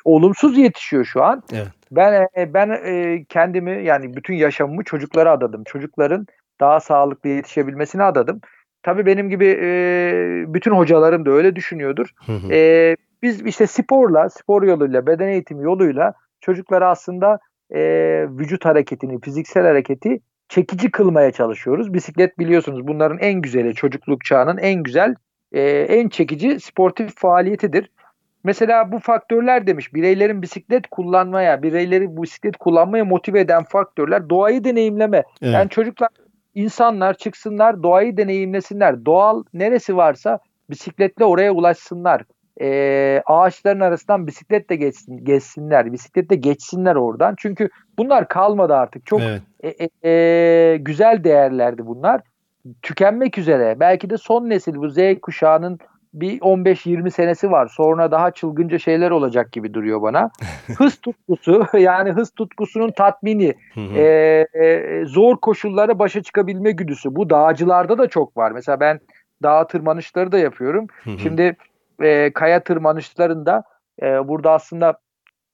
[0.05, 1.43] olumsuz yetişiyor şu an.
[1.53, 1.67] Evet.
[1.91, 5.63] Ben e, ben e, kendimi yani bütün yaşamımı çocuklara adadım.
[5.63, 6.27] Çocukların
[6.59, 8.41] daha sağlıklı yetişebilmesine adadım.
[8.83, 9.73] Tabii benim gibi e,
[10.47, 12.09] bütün hocalarım da öyle düşünüyordur.
[12.25, 12.53] Hı hı.
[12.53, 17.39] E, biz işte sporla, spor yoluyla, beden eğitimi yoluyla çocuklara aslında
[17.71, 17.81] e,
[18.29, 21.93] vücut hareketini, fiziksel hareketi çekici kılmaya çalışıyoruz.
[21.93, 25.15] Bisiklet biliyorsunuz bunların en güzeli çocukluk çağının en güzel,
[25.51, 27.89] e, en çekici sportif faaliyetidir.
[28.43, 35.23] Mesela bu faktörler demiş bireylerin bisiklet kullanmaya, bireyleri bisiklet kullanmaya motive eden faktörler doğayı deneyimleme.
[35.41, 35.53] Evet.
[35.53, 36.09] Yani çocuklar,
[36.55, 39.05] insanlar çıksınlar doğayı deneyimlesinler.
[39.05, 40.39] Doğal neresi varsa
[40.69, 42.21] bisikletle oraya ulaşsınlar.
[42.61, 45.93] Ee, ağaçların arasından bisikletle geçsin, geçsinler.
[45.93, 47.35] Bisikletle geçsinler oradan.
[47.37, 49.05] Çünkü bunlar kalmadı artık.
[49.05, 49.41] Çok Evet.
[49.63, 52.21] e, e, e, güzel değerlerdi bunlar.
[52.81, 53.79] Tükenmek üzere.
[53.79, 55.79] Belki de son nesil bu Z kuşağının
[56.13, 57.67] bir 15-20 senesi var.
[57.67, 60.29] Sonra daha çılgınca şeyler olacak gibi duruyor bana.
[60.77, 63.53] hız tutkusu yani hız tutkusunun tatmini,
[63.95, 64.03] e,
[64.53, 67.15] e, zor koşullara başa çıkabilme güdüsü.
[67.15, 68.51] Bu dağcılarda da çok var.
[68.51, 68.99] Mesela ben
[69.43, 70.87] dağ tırmanışları da yapıyorum.
[71.17, 71.55] Şimdi
[72.01, 73.63] e, kaya tırmanışlarında
[74.01, 74.97] e, burada aslında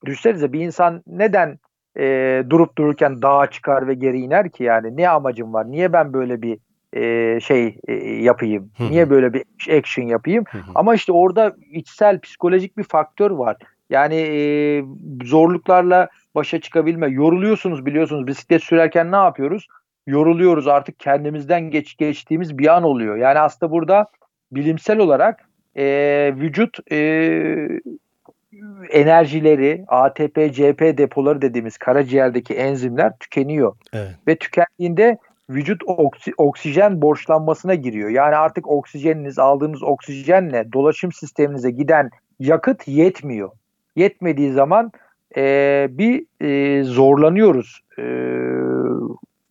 [0.06, 1.60] düşünsenize bir insan neden
[1.98, 5.72] e, durup dururken dağa çıkar ve geri iner ki yani ne amacım var?
[5.72, 6.60] Niye ben böyle bir
[6.94, 8.72] e, şey e, yapayım?
[8.78, 8.92] Hı hı.
[8.92, 9.44] Niye böyle bir
[9.78, 10.44] action yapayım?
[10.52, 10.72] Hı hı.
[10.76, 13.58] Ama işte orada içsel psikolojik bir faktör var.
[13.90, 14.84] Yani e,
[15.24, 17.08] zorluklarla başa çıkabilme.
[17.08, 19.68] Yoruluyorsunuz biliyorsunuz bisiklet sürerken ne yapıyoruz?
[20.08, 23.18] Yoruluyoruz artık kendimizden geç geçtiğimiz bir an oluyor.
[23.18, 24.06] Yani aslında burada
[24.52, 25.86] bilimsel olarak e,
[26.36, 27.00] vücut e,
[28.90, 34.16] enerjileri, ATP, CP depoları dediğimiz karaciğerdeki enzimler tükeniyor Evet.
[34.28, 35.18] ve tükendiğinde
[35.50, 38.10] vücut oksi- oksijen borçlanmasına giriyor.
[38.10, 42.10] Yani artık oksijeniniz aldığınız oksijenle dolaşım sisteminize giden
[42.40, 43.50] yakıt yetmiyor.
[43.96, 44.92] Yetmediği zaman
[45.38, 47.82] e, bir e, zorlanıyoruz.
[48.00, 48.04] E,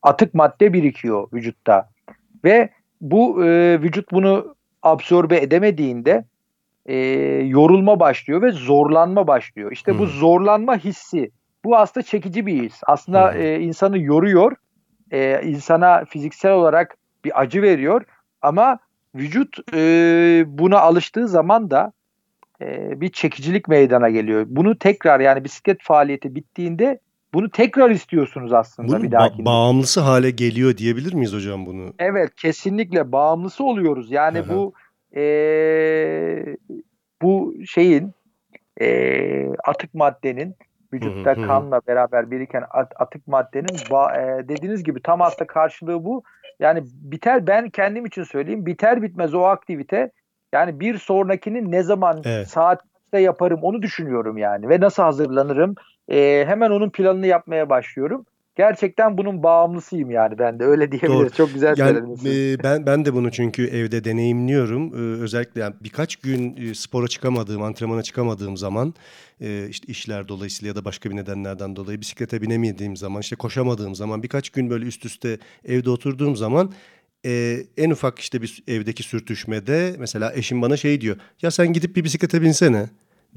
[0.03, 1.89] atık madde birikiyor vücutta
[2.45, 2.69] ve
[3.01, 6.25] bu e, vücut bunu absorbe edemediğinde
[6.87, 6.97] e,
[7.45, 9.73] yorulma başlıyor ve zorlanma başlıyor.
[9.73, 10.07] İşte bu Hmm.
[10.07, 11.31] zorlanma hissi
[11.65, 12.81] bu aslında çekici bir his.
[12.87, 13.41] Aslında Hmm.
[13.41, 14.53] e, insanı yoruyor,
[15.11, 18.03] e, insana fiziksel olarak bir acı veriyor
[18.43, 18.79] ama
[19.15, 19.79] vücut e,
[20.47, 21.93] buna alıştığı zaman da
[22.61, 24.45] e, bir çekicilik meydana geliyor.
[24.49, 26.99] Bunu tekrar yani bisiklet faaliyeti bittiğinde
[27.35, 29.45] bunu tekrar istiyorsunuz aslında Bunun bir ba- dahakinde.
[29.45, 31.93] bağımlısı hale geliyor diyebilir miyiz hocam bunu?
[31.99, 34.11] Evet kesinlikle bağımlısı oluyoruz.
[34.11, 34.73] Yani bu
[35.17, 36.57] eee,
[37.23, 38.13] bu şeyin
[38.81, 40.55] eee, atık maddenin
[40.93, 45.47] vücutta Hı hı, kanla beraber biriken at- atık maddenin ba- eee, dediğiniz gibi tam aslında
[45.47, 46.23] karşılığı bu.
[46.61, 50.11] Yani biter ben kendim için söyleyeyim biter bitmez o aktivite
[50.53, 52.49] yani bir sonrakini ne zaman Evet.
[52.49, 55.75] saat kaçta yaparım onu düşünüyorum yani ve nasıl hazırlanırım
[56.09, 58.27] Eee, hemen onun planını yapmaya başlıyorum.
[58.59, 61.15] Gerçekten bunun bağımlısıyım yani ben de öyle diyebiliriz.
[61.19, 61.31] Doğru.
[61.31, 62.27] Çok güzel Yani söylediniz.
[62.27, 64.95] e, ben ben de bunu çünkü evde deneyimliyorum.
[64.95, 68.95] E, özellikle yani birkaç gün e, spora çıkamadığım, antrenmana çıkamadığım zaman
[69.41, 73.95] e, işte işler dolayısıyla ya da başka bir nedenlerden dolayı bisiklete binemediğim zaman, işte koşamadığım
[73.95, 76.73] zaman birkaç gün böyle üst üste evde oturduğum zaman
[77.27, 81.17] e, en ufak işte bir evdeki sürtüşmede mesela eşim bana şey diyor.
[81.43, 82.87] Ya sen gidip bir bisiklete binsene.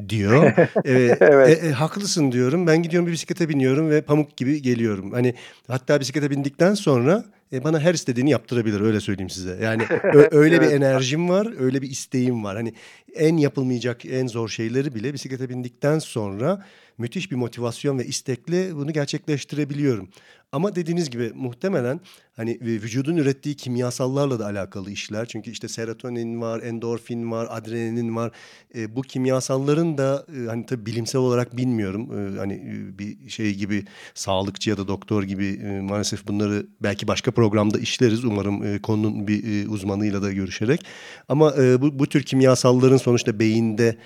[0.10, 0.44] Diyor.
[0.86, 1.64] e, evet.
[1.64, 2.68] e, e, haklısın diyorum.
[2.68, 5.12] Ben gidiyorum bir bisiklete biniyorum ve pamuk gibi geliyorum.
[5.12, 5.36] Hani
[5.68, 9.58] hatta bisiklete bindikten sonra e, bana her istediğini yaptırabilir öyle söyleyeyim size.
[9.64, 9.84] Yani
[10.32, 10.70] öyle evet.
[10.70, 12.56] bir enerjim var, öyle bir isteğim var.
[12.56, 12.74] Hani
[13.16, 16.66] en yapılmayacak en zor şeyleri bile bisiklete bindikten sonra
[16.98, 20.10] müthiş bir motivasyon ve istekle bunu gerçekleştirebiliyorum.
[20.52, 22.00] Ama dediğiniz gibi muhtemelen
[22.36, 25.26] hani vücudun ürettiği kimyasallarla da alakalı işler.
[25.26, 28.32] Çünkü işte serotonin var, endorfin var, adrenalin var.
[28.76, 32.10] E, bu kimyasalların da e, hani tabii bilimsel olarak bilmiyorum.
[32.12, 37.08] E, hani e, bir şey gibi sağlıkçı ya da doktor gibi e, maalesef bunları belki
[37.08, 38.26] başka programda işleriz.
[38.26, 40.86] Umarım e, konunun bir e, uzmanıyla da görüşerek.
[41.30, 43.98] Ama e, bu, bu tür kimyasalların sonuçta beyinde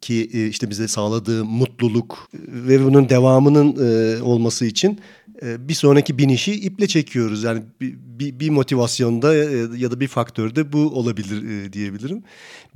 [0.00, 6.18] ki e, işte bize sağladığı mutluluk ve bunun devamının e, olması için e, bir sonraki
[6.18, 7.44] binişi iple çekiyoruz.
[7.44, 9.34] Yani bir, bir motivasyonda
[9.76, 12.22] ya da bir faktörde bu olabilir diyebilirim.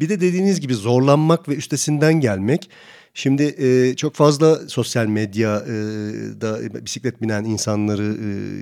[0.00, 2.70] Bir de dediğiniz gibi zorlanmak ve üstesinden gelmek.
[3.14, 3.56] Şimdi
[3.96, 8.12] çok fazla sosyal medyada bisiklet binen insanları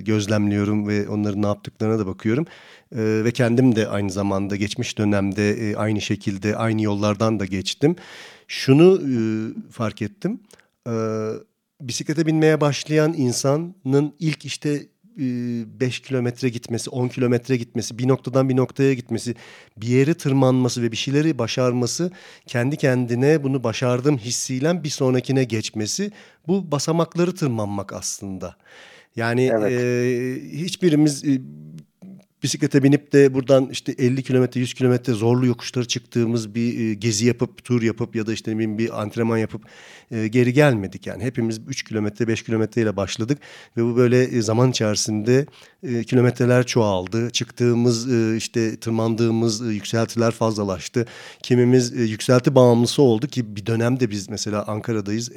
[0.01, 2.47] gözlemliyorum ve onların ne yaptıklarına da bakıyorum.
[2.93, 7.97] ve kendim de aynı zamanda geçmiş dönemde aynı şekilde aynı yollardan da geçtim
[8.49, 9.13] şunu e,
[9.71, 10.41] fark ettim.
[10.87, 10.93] E,
[11.81, 14.87] bisiklete binmeye başlayan insanın ilk işte
[15.19, 19.35] 5 kilometre gitmesi, 10 kilometre gitmesi, bir noktadan bir noktaya gitmesi,
[19.77, 22.11] bir yere tırmanması ve bir şeyleri başarması,
[22.47, 26.13] kendi kendine bunu başardım hissiyle bir sonrakine geçmesi,
[26.49, 28.57] bu basamakları tırmanmak aslında.
[29.17, 29.73] Yani evet.
[29.73, 31.41] e, hiçbirimiz e,
[32.43, 37.27] bisiklete binip de buradan işte 50 kilometre 100 kilometre zorlu yokuşları çıktığımız bir e, gezi
[37.27, 39.63] yapıp tur yapıp ya da işte bir antrenman yapıp
[40.11, 41.07] e, geri gelmedik.
[41.07, 43.39] Yani hepimiz 3 kilometre 5 kilometre ile başladık
[43.77, 45.47] ve bu böyle e, zaman içerisinde
[46.07, 47.31] kilometreler çoğaldı.
[47.31, 51.07] Çıktığımız işte tırmandığımız yükseltiler fazlalaştı.
[51.43, 55.31] Kimimiz yükselti bağımlısı oldu ki bir dönemde biz mesela Ankara'dayız.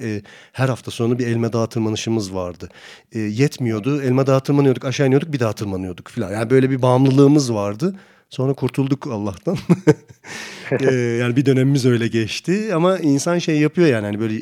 [0.54, 2.70] Her hafta sonu bir Elma Dağı tırmanışımız vardı.
[3.14, 4.02] Yetmiyordu.
[4.02, 6.32] Elma Dağı tırmanıyorduk aşağı iniyorduk bir daha tırmanıyorduk falan.
[6.32, 7.96] Yani böyle bir bağımlılığımız vardı.
[8.30, 9.58] Sonra kurtulduk Allah'tan.
[10.80, 14.36] ee, yani bir dönemimiz öyle geçti ama insan şey yapıyor yani hani böyle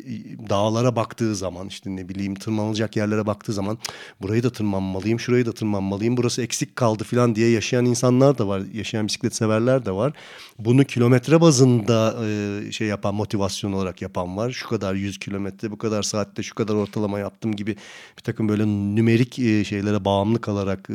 [0.50, 3.78] dağlara baktığı zaman işte ne bileyim tırmanılacak yerlere baktığı zaman
[4.22, 8.62] burayı da tırmanmalıyım, şurayı da tırmanmalıyım, burası eksik kaldı falan diye yaşayan insanlar da var,
[8.74, 10.12] yaşayan bisiklet severler de var.
[10.58, 14.50] Bunu kilometre bazında e, şey yapan, motivasyon olarak yapan var.
[14.50, 17.76] Şu kadar 100 kilometre, bu kadar saatte şu kadar ortalama yaptım gibi
[18.18, 20.94] bir takım böyle nümerik e, şeylere bağımlı kalarak e,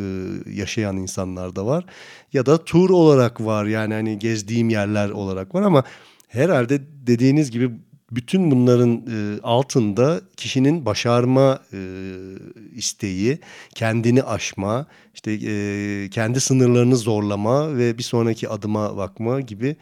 [0.51, 1.85] yaşayan insanlar da var.
[2.33, 5.83] Ya da tur olarak var yani hani gezdiğim yerler olarak olarak var ama
[6.27, 7.71] herhalde dediğiniz gibi
[8.11, 11.79] bütün bunların e, altında kişinin başarma e,
[12.75, 13.39] isteği,
[13.75, 19.75] kendini aşma, işte e, kendi sınırlarını zorlama ve bir sonraki adıma bakma gibi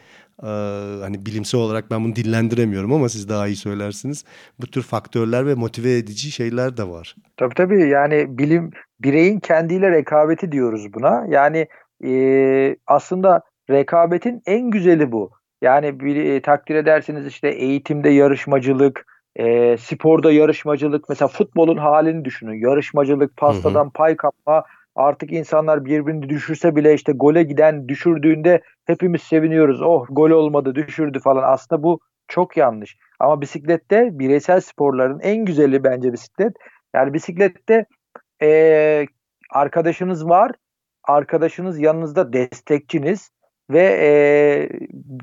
[1.01, 4.25] hani bilimsel olarak ben bunu dillendiremiyorum ama siz daha iyi söylersiniz.
[4.61, 7.15] Bu tür faktörler ve motive edici şeyler de var.
[7.37, 11.25] Tabii tabii yani bilim bireyin kendiyle rekabeti diyoruz buna.
[11.29, 11.67] Yani
[12.05, 15.31] e, aslında rekabetin en güzeli bu.
[15.61, 22.67] Yani bir e, takdir edersiniz işte eğitimde yarışmacılık, e, sporda yarışmacılık, mesela futbolun halini düşünün.
[22.67, 23.93] Yarışmacılık, pastadan hı hı.
[23.93, 24.63] pay kapma,
[24.95, 29.81] artık insanlar birbirini düşürse bile işte gole giden düşürdüğünde hepimiz seviniyoruz.
[29.81, 31.43] Oh gol olmadı düşürdü falan.
[31.53, 32.97] Aslında bu çok yanlış.
[33.19, 36.53] Ama bisiklette bireysel sporların en güzeli bence bisiklet.
[36.95, 37.85] Yani bisiklette
[38.41, 39.05] e,
[39.51, 40.51] arkadaşınız var.
[41.03, 43.29] Arkadaşınız yanınızda destekçiniz
[43.73, 44.09] ve e,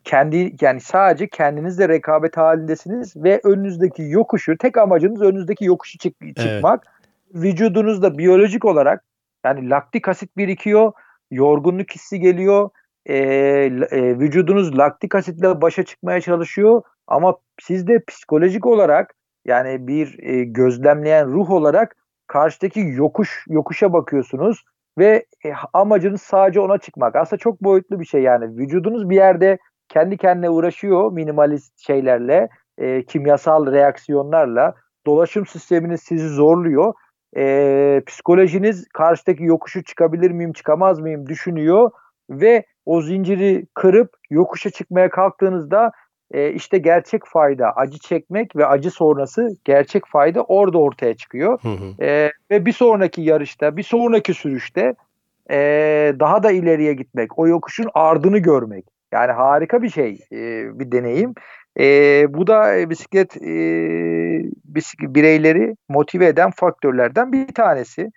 [0.04, 6.84] kendi yani sadece kendinizle rekabet halindesiniz ve önünüzdeki yokuşu tek amacınız önünüzdeki yokuşu çık çıkmak.
[6.86, 7.44] Evet.
[7.44, 9.04] Vücudunuzda biyolojik olarak
[9.44, 10.92] yani laktik asit birikiyor,
[11.30, 12.70] yorgunluk hissi geliyor.
[13.06, 20.18] E, e, vücudunuz laktik asitle başa çıkmaya çalışıyor ama siz de psikolojik olarak yani bir
[20.22, 24.64] e, gözlemleyen ruh olarak karşıdaki yokuş yokuşa bakıyorsunuz
[25.00, 27.16] ve e, amacınız sadece ona çıkmak.
[27.16, 28.56] Aslında çok boyutlu bir şey yani.
[28.56, 29.58] Vücudunuz bir yerde
[29.88, 34.74] kendi kendine uğraşıyor minimalist şeylerle, e, kimyasal reaksiyonlarla.
[35.06, 36.94] Dolaşım sisteminiz sizi zorluyor.
[37.36, 41.90] E, psikolojiniz karşıdaki yokuşu çıkabilir miyim, çıkamaz mıyım düşünüyor
[42.30, 45.92] ve o zinciri kırıp yokuşa çıkmaya kalktığınızda
[46.30, 51.58] e, işte gerçek fayda, acı çekmek ve acı sonrası gerçek fayda orada ortaya çıkıyor.
[51.62, 52.04] Hı hı.
[52.04, 54.94] E, ve bir sonraki yarışta, bir sonraki sürüşte
[55.50, 55.56] e,
[56.20, 58.84] daha da ileriye gitmek, o yokuşun ardını görmek.
[59.12, 60.38] Yani harika bir şey, e,
[60.78, 61.34] bir deneyim.
[61.80, 61.84] E,
[62.34, 63.50] bu da bisiklet e,
[64.64, 68.10] bisiklet bireyleri motive eden faktörlerden bir tanesi.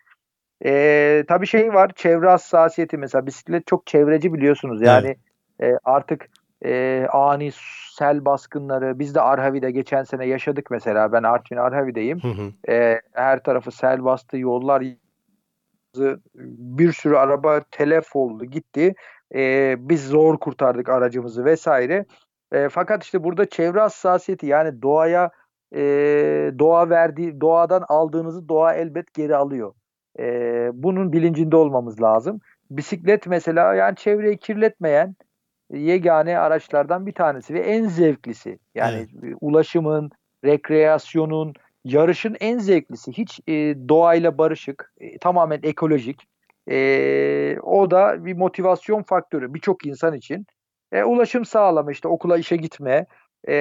[0.66, 4.82] E, tabii şey var, çevre hassasiyeti mesela bisiklet çok çevreci biliyorsunuz.
[4.82, 5.16] Yani
[5.60, 5.74] evet.
[5.74, 6.30] e, artık
[6.66, 7.52] e, ani
[7.92, 12.20] sel baskınları biz de Arhavi'de geçen sene yaşadık mesela ben Artvin Arhavi'deyim.
[12.20, 12.74] Hı hı.
[12.74, 14.84] E, her tarafı sel bastı yollar
[16.36, 18.96] bir sürü araba telef oldu gitti.
[19.36, 22.06] E, biz zor kurtardık aracımızı vesaire.
[22.52, 25.32] E, fakat işte burada çevre hassasiyeti yani doğaya
[25.76, 25.82] e,
[26.60, 29.74] doğa verdiği doğadan aldığınızı doğa elbet geri alıyor.
[30.20, 30.26] E,
[30.74, 32.40] bunun bilincinde olmamız lazım.
[32.72, 35.16] Bisiklet mesela yani çevreyi kirletmeyen
[35.78, 38.60] yegane araçlardan bir tanesi ve en zevklisi.
[38.76, 39.36] Yani evet.
[39.42, 40.12] ulaşımın,
[40.46, 41.54] rekreasyonun,
[41.86, 43.12] yarışın en zevklisi.
[43.12, 43.54] Hiç e,
[43.90, 46.28] doğayla barışık, e, tamamen ekolojik.
[46.70, 50.46] E, o da bir motivasyon faktörü birçok insan için.
[50.92, 53.06] E, ulaşım sağlama işte okula işe gitme,
[53.48, 53.56] e,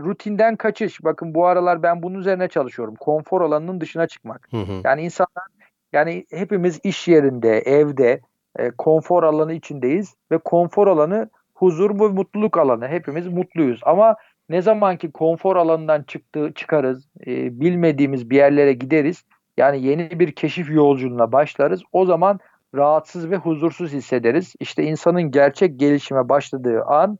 [0.00, 1.04] rutinden kaçış.
[1.04, 2.94] Bakın bu aralar ben bunun üzerine çalışıyorum.
[2.94, 4.48] Konfor alanının dışına çıkmak.
[4.50, 4.80] Hı hı.
[4.84, 5.44] Yani insanlar
[5.92, 8.20] yani hepimiz iş yerinde, evde
[8.58, 12.88] e, konfor alanı içindeyiz ve konfor alanı huzur ve mutluluk alanı.
[12.88, 14.16] Hepimiz mutluyuz ama
[14.48, 19.24] ne zamanki konfor alanından çıktı çıkarız, e, bilmediğimiz bir yerlere gideriz.
[19.56, 21.82] Yani yeni bir keşif yolculuğuna başlarız.
[21.92, 22.40] O zaman
[22.74, 24.54] rahatsız ve huzursuz hissederiz.
[24.60, 27.18] İşte insanın gerçek gelişime başladığı an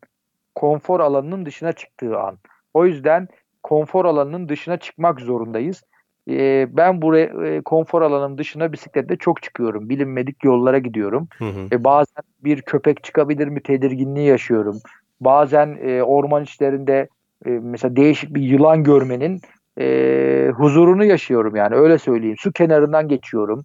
[0.55, 2.39] konfor alanının dışına çıktığı an.
[2.75, 3.29] O yüzden
[3.63, 5.83] konfor alanının dışına çıkmak zorundayız.
[6.31, 9.89] Ee, ben buraya e, konfor alanının dışına bisikletle çok çıkıyorum.
[9.89, 11.29] Bilinmedik yollara gidiyorum.
[11.39, 11.69] Hı hı.
[11.73, 14.79] E, bazen bir köpek çıkabilir mi tedirginliği yaşıyorum.
[15.21, 17.09] Bazen e, orman içlerinde
[17.47, 19.41] e, mesela değişik bir yılan görmenin
[19.81, 22.37] e, huzurunu yaşıyorum yani öyle söyleyeyim.
[22.39, 23.65] Su kenarından geçiyorum.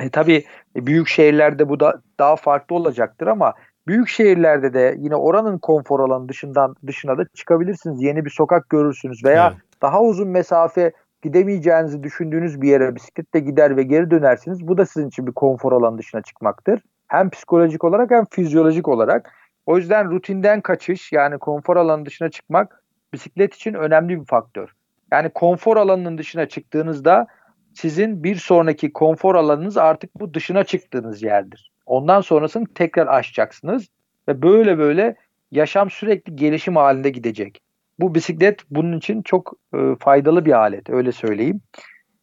[0.00, 0.44] E, tabii
[0.76, 3.54] büyük şehirlerde bu da daha farklı olacaktır ama
[3.86, 8.02] büyük şehirlerde de yine oranın konfor alanı dışından dışına da çıkabilirsiniz.
[8.02, 9.62] Yeni bir sokak görürsünüz veya evet.
[9.82, 14.68] daha uzun mesafe gidemeyeceğinizi düşündüğünüz bir yere bisikletle gider ve geri dönersiniz.
[14.68, 16.82] Bu da sizin için bir konfor alanı dışına çıkmaktır.
[17.08, 19.32] Hem psikolojik olarak hem fizyolojik olarak.
[19.66, 24.68] O yüzden rutinden kaçış yani konfor alanı dışına çıkmak bisiklet için önemli bir faktör.
[25.12, 27.26] Yani konfor alanının dışına çıktığınızda
[27.74, 31.72] sizin bir sonraki konfor alanınız artık bu dışına çıktığınız yerdir.
[31.86, 33.88] Ondan sonrasını tekrar aşacaksınız
[34.28, 35.16] ve böyle böyle
[35.50, 37.62] yaşam sürekli gelişim halinde gidecek.
[37.98, 41.60] Bu bisiklet bunun için çok e, faydalı bir alet öyle söyleyeyim.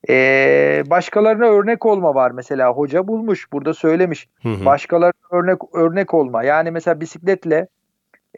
[0.09, 4.27] Ee, başkalarına örnek olma var mesela hoca bulmuş burada söylemiş.
[4.43, 4.65] Hı hı.
[4.65, 6.43] Başkalarına örnek örnek olma.
[6.43, 7.67] Yani mesela bisikletle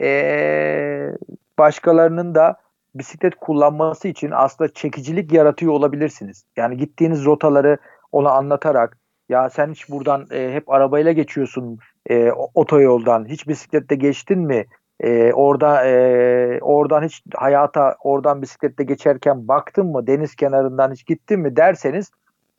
[0.01, 1.11] e,
[1.59, 2.57] başkalarının da
[2.95, 6.43] bisiklet kullanması için aslında çekicilik yaratıyor olabilirsiniz.
[6.57, 7.77] Yani gittiğiniz rotaları
[8.11, 8.97] ona anlatarak
[9.29, 14.65] ya sen hiç buradan e, hep arabayla geçiyorsun e, otoyoldan hiç bisiklette geçtin mi?
[15.03, 20.07] E, orada e, oradan hiç hayata oradan bisiklette geçerken baktın mı?
[20.07, 22.11] Deniz kenarından hiç gittin mi derseniz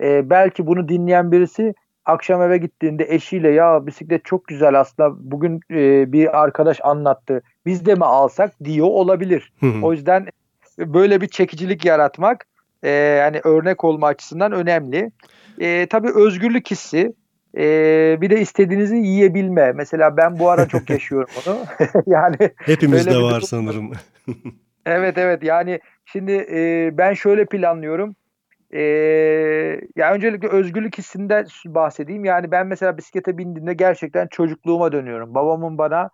[0.03, 1.75] e, belki bunu dinleyen birisi
[2.05, 7.87] akşam eve gittiğinde eşiyle ya bisiklet çok güzel aslında bugün e, bir arkadaş anlattı biz
[7.87, 9.53] de mi alsak diyor olabilir.
[9.83, 10.27] O yüzden
[10.79, 12.47] böyle bir çekicilik yaratmak
[12.83, 15.11] e, yani örnek olma açısından önemli.
[15.61, 17.13] E, tabii özgürlük hissi
[17.57, 17.65] e,
[18.21, 19.73] bir de istediğinizi yiyebilme.
[19.73, 21.59] Mesela ben bu ara çok yaşıyorum onu.
[22.07, 23.93] yani hepimizde var sanırım.
[24.87, 28.17] evet evet yani şimdi e, ben şöyle planlıyorum.
[28.73, 28.81] Ee,
[29.97, 32.25] ya öncelikle özgürlük hissinden bahsedeyim.
[32.25, 35.35] Yani ben mesela bisiklete bindiğimde gerçekten çocukluğuma dönüyorum.
[35.35, 36.11] Babamın bana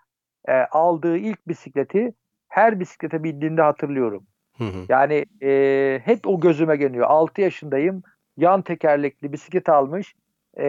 [0.48, 2.14] e, aldığı ilk bisikleti
[2.48, 4.26] her bisiklete bindiğinde hatırlıyorum.
[4.58, 4.86] Hı hı.
[4.88, 7.06] Yani e, hep o gözüme geliyor.
[7.08, 8.02] 6 yaşındayım.
[8.36, 10.14] Yan tekerlekli bisiklet almış
[10.56, 10.66] e,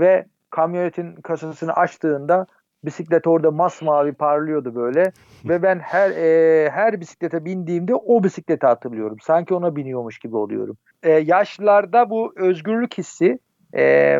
[0.00, 2.46] ve kamyonetin kasasını açtığında
[2.84, 5.12] bisiklet orada masmavi parlıyordu böyle
[5.44, 9.16] ve ben her e, her bisiklete bindiğimde o bisikleti hatırlıyorum.
[9.22, 10.76] Sanki ona biniyormuş gibi oluyorum.
[11.02, 13.38] E, yaşlılarda bu özgürlük hissi
[13.74, 14.16] e,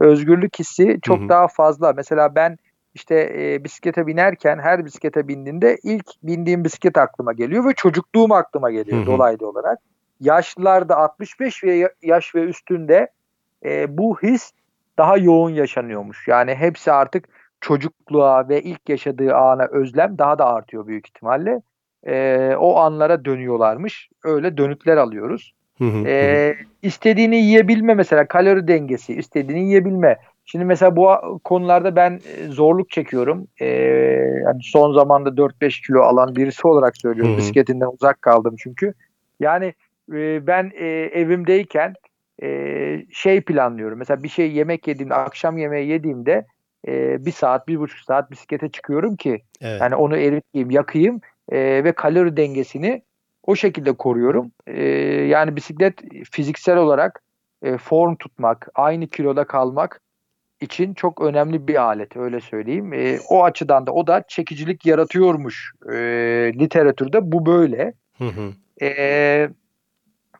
[0.00, 1.28] özgürlük hissi çok hı hı.
[1.28, 1.92] daha fazla.
[1.92, 2.58] Mesela ben
[2.94, 8.70] işte e, bisiklete binerken her bisiklete bindiğinde ilk bindiğim bisiklet aklıma geliyor ve çocukluğum aklıma
[8.70, 9.06] geliyor hı hı.
[9.06, 9.78] dolaylı olarak.
[10.20, 13.08] Yaşlılarda 65 ve yaş ve üstünde
[13.64, 14.52] e, bu his
[14.98, 16.28] daha yoğun yaşanıyormuş.
[16.28, 17.28] Yani hepsi artık
[17.60, 21.62] çocukluğa ve ilk yaşadığı ana özlem daha da artıyor büyük ihtimalle.
[22.06, 24.08] E, o anlara dönüyorlarmış.
[24.24, 25.52] Öyle dönütler alıyoruz.
[25.78, 30.18] Hı hı, e, istediğini yiyebilme mesela kalori dengesi, istediğini yiyebilme.
[30.44, 33.46] Şimdi mesela bu konularda ben e, zorluk çekiyorum.
[33.60, 33.66] Ee,
[34.44, 37.32] yani son zamanda 4-5 kilo alan birisi olarak söylüyorum.
[37.32, 37.38] Hı-hı.
[37.38, 38.94] Bisikletinden uzak kaldım çünkü.
[39.40, 39.74] Yani
[40.12, 41.94] e, ben e, evimdeyken
[42.42, 43.98] e, şey planlıyorum.
[43.98, 46.46] Mesela bir şey yemek yediğimde, akşam yemeği yediğimde
[46.88, 49.80] e, bir saat, bir buçuk saat bisiklete çıkıyorum ki evet.
[49.80, 53.02] yani onu eriteyim, yakayım e, ve kalori dengesini
[53.42, 54.52] o şekilde koruyorum.
[54.66, 54.82] E,
[55.26, 55.94] yani bisiklet
[56.32, 57.22] fiziksel olarak
[57.62, 60.00] e, form tutmak, aynı kiloda kalmak
[60.60, 62.92] için çok önemli bir alet öyle söyleyeyim.
[62.92, 65.96] E, o açıdan da o da çekicilik yaratıyormuş e,
[66.54, 67.94] literatürde bu böyle.
[68.18, 68.52] Hı hı.
[68.82, 69.48] E,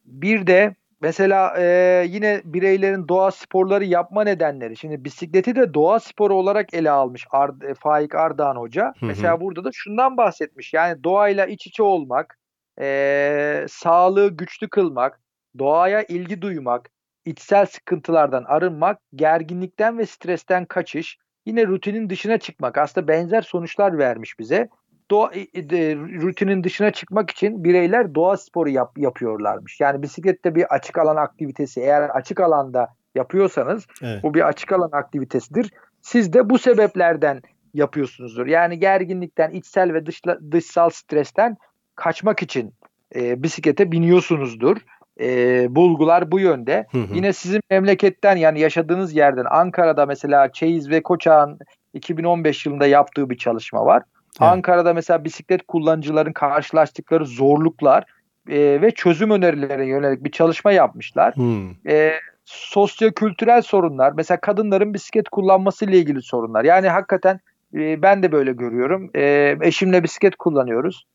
[0.05, 1.65] bir de mesela e,
[2.09, 4.77] yine bireylerin doğa sporları yapma nedenleri.
[4.77, 8.85] Şimdi bisikleti de doğa sporu olarak ele almış Ar e, Faik Ardahan Hoca.
[8.85, 9.07] Hı hı.
[9.07, 10.75] Mesela burada da şundan bahsetmiş.
[10.75, 12.39] Yani doğayla iç içe olmak,
[12.81, 15.21] e, sağlığı güçlü kılmak,
[15.59, 16.91] doğaya ilgi duymak,
[17.25, 22.79] içsel sıkıntılardan arınmak, gerginlikten ve stresten kaçış, yine rutinin dışına çıkmak.
[22.79, 24.69] Aslında benzer sonuçlar vermiş bize.
[25.13, 29.81] Doğa, de, rutinin dışına çıkmak için bireyler doğa sporu yap, yapıyorlarmış.
[29.81, 34.23] Yani bisiklette bir açık alan aktivitesi eğer açık alanda yapıyorsanız evet.
[34.23, 35.71] bu bir açık alan aktivitesidir.
[36.03, 37.43] Siz de bu sebeplerden
[37.75, 38.47] yapıyorsunuzdur.
[38.47, 41.57] Yani gerginlikten, içsel ve dışla, dışsal stresten
[41.95, 42.75] kaçmak için
[43.15, 44.77] e, bisiklete biniyorsunuzdur
[45.21, 46.87] e, bulgular bu yönde.
[46.91, 47.15] Hı hı.
[47.15, 51.59] Yine sizin memleketten yani yaşadığınız yerden Ankara'da mesela Çeyiz ve Koçak'ın
[51.95, 54.03] 2015 yılında yaptığı bir çalışma var.
[54.41, 54.53] Evet.
[54.53, 58.05] Ankara'da mesela bisiklet kullanıcıların karşılaştıkları zorluklar
[58.49, 61.37] e, ve çözüm önerilerine yönelik bir çalışma yapmışlar.
[61.37, 61.70] Hmm.
[61.89, 62.12] E,
[62.45, 66.64] sosyokültürel sorunlar, mesela kadınların bisiklet kullanması ile ilgili sorunlar.
[66.64, 67.41] Yani hakikaten
[67.74, 69.11] e, ben de böyle görüyorum.
[69.14, 71.07] E, eşimle bisiklet kullanıyoruz.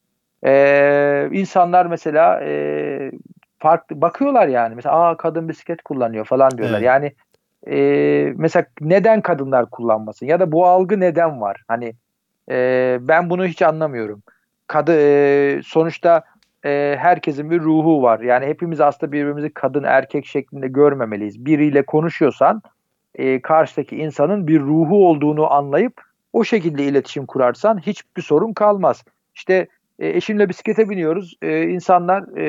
[0.45, 3.11] E, insanlar mesela e,
[3.59, 4.75] farklı bakıyorlar yani.
[4.75, 6.81] Mesela aa kadın bisiklet kullanıyor falan diyorlar.
[6.81, 6.87] Evet.
[6.87, 7.13] Yani
[7.67, 11.61] e, mesela neden kadınlar kullanmasın ya da bu algı neden var?
[11.67, 11.93] Hani
[12.51, 14.23] e, ben bunu hiç anlamıyorum.
[14.67, 16.23] Kadı e, sonuçta
[16.65, 18.19] e, herkesin bir ruhu var.
[18.19, 21.45] Yani hepimiz aslında birbirimizi kadın erkek şeklinde görmemeliyiz.
[21.45, 22.61] Biriyle konuşuyorsan
[23.15, 26.01] e, karşıdaki insanın bir ruhu olduğunu anlayıp
[26.33, 29.03] o şekilde iletişim kurarsan hiçbir sorun kalmaz.
[29.35, 29.67] İşte
[29.99, 31.37] e, eşimle bisiklete biniyoruz.
[31.41, 32.47] E, insanlar e,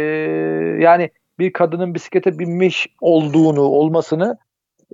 [0.82, 4.38] yani bir kadının bisiklete binmiş olduğunu, olmasını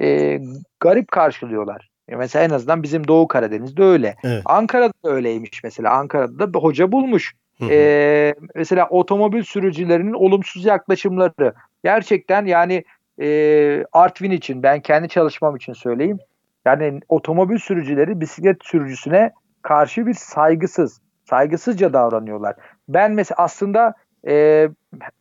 [0.01, 0.39] e,
[0.81, 1.94] garip karşılıyorlar.
[2.09, 4.17] Mesela en azından bizim Doğu Karadeniz'de öyle.
[4.25, 4.43] Evet.
[4.45, 5.91] Ankara'da da öyleymiş mesela.
[5.91, 7.35] Ankara'da da hoca bulmuş.
[7.59, 7.71] Hı hı.
[7.71, 11.55] E, mesela otomobil sürücülerinin olumsuz yaklaşımları.
[11.85, 12.85] Gerçekten yani
[13.21, 16.19] e, Artvin için ben kendi çalışmam için söyleyeyim.
[16.65, 19.33] Yani otomobil sürücüleri bisiklet sürücüsüne
[19.63, 22.57] karşı bir saygısız, saygısızca davranıyorlar.
[22.89, 23.95] Ben mesela aslında
[24.27, 24.69] e,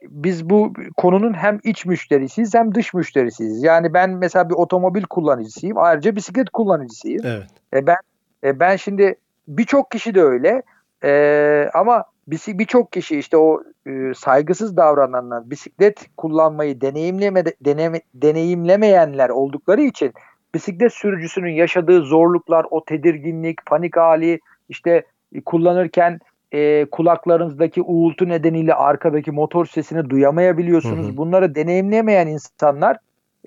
[0.01, 3.63] biz bu konunun hem iç müşterisiyiz hem dış müşterisiyiz.
[3.63, 5.77] Yani ben mesela bir otomobil kullanıcısıyım.
[5.77, 7.21] Ayrıca bisiklet kullanıcısıyım.
[7.25, 7.47] Evet.
[7.73, 7.97] E, ben
[8.43, 9.15] e, ben şimdi
[9.47, 10.63] birçok kişi de öyle.
[11.03, 19.81] E, ama birçok kişi işte o e, saygısız davrananlar, bisiklet kullanmayı deneyimleme, deneme, deneyimlemeyenler oldukları
[19.81, 20.13] için
[20.55, 24.39] bisiklet sürücüsünün yaşadığı zorluklar, o tedirginlik, panik hali,
[24.69, 25.03] işte
[25.45, 26.19] kullanırken
[26.53, 31.07] e, kulaklarınızdaki uğultu nedeniyle arkadaki motor sesini duyamayabiliyorsunuz.
[31.07, 31.17] Hı hı.
[31.17, 32.97] Bunları deneyimleyemeyen insanlar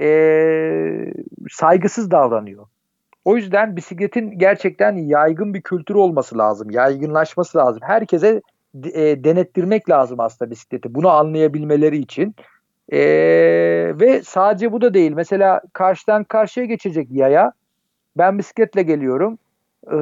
[0.01, 1.13] e,
[1.51, 2.67] saygısız davranıyor.
[3.25, 6.71] O yüzden bisikletin gerçekten yaygın bir kültür olması lazım.
[6.71, 7.81] Yaygınlaşması lazım.
[7.85, 8.43] Herkese
[8.85, 10.95] e, denettirmek lazım aslında bisikleti.
[10.95, 12.35] Bunu anlayabilmeleri için.
[12.93, 12.99] E,
[14.01, 15.13] ve sadece bu da değil.
[15.13, 17.53] Mesela karşıdan karşıya geçecek yaya.
[18.19, 19.39] Ben bisikletle geliyorum
[19.93, 19.97] e,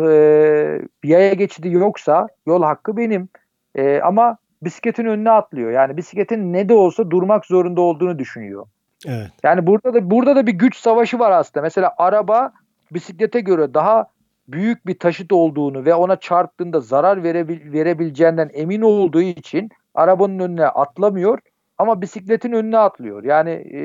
[1.05, 3.29] yaya geçidi yoksa yol hakkı benim.
[3.75, 5.71] E, ama bisikletin önüne atlıyor.
[5.71, 8.67] Yani bisikletin ne de olsa durmak zorunda olduğunu düşünüyor.
[9.07, 9.31] Evet.
[9.43, 11.63] Yani burada da burada da bir güç savaşı var aslında.
[11.63, 12.53] Mesela araba
[12.91, 14.07] bisiklete göre daha
[14.49, 20.67] büyük bir taşıt olduğunu ve ona çarptığında zarar verebil verebileceğinden emin olduğu için arabanın önüne
[20.67, 21.39] atlamıyor
[21.79, 23.25] ama bisikletin önüne atlıyor.
[23.25, 23.81] Yani e,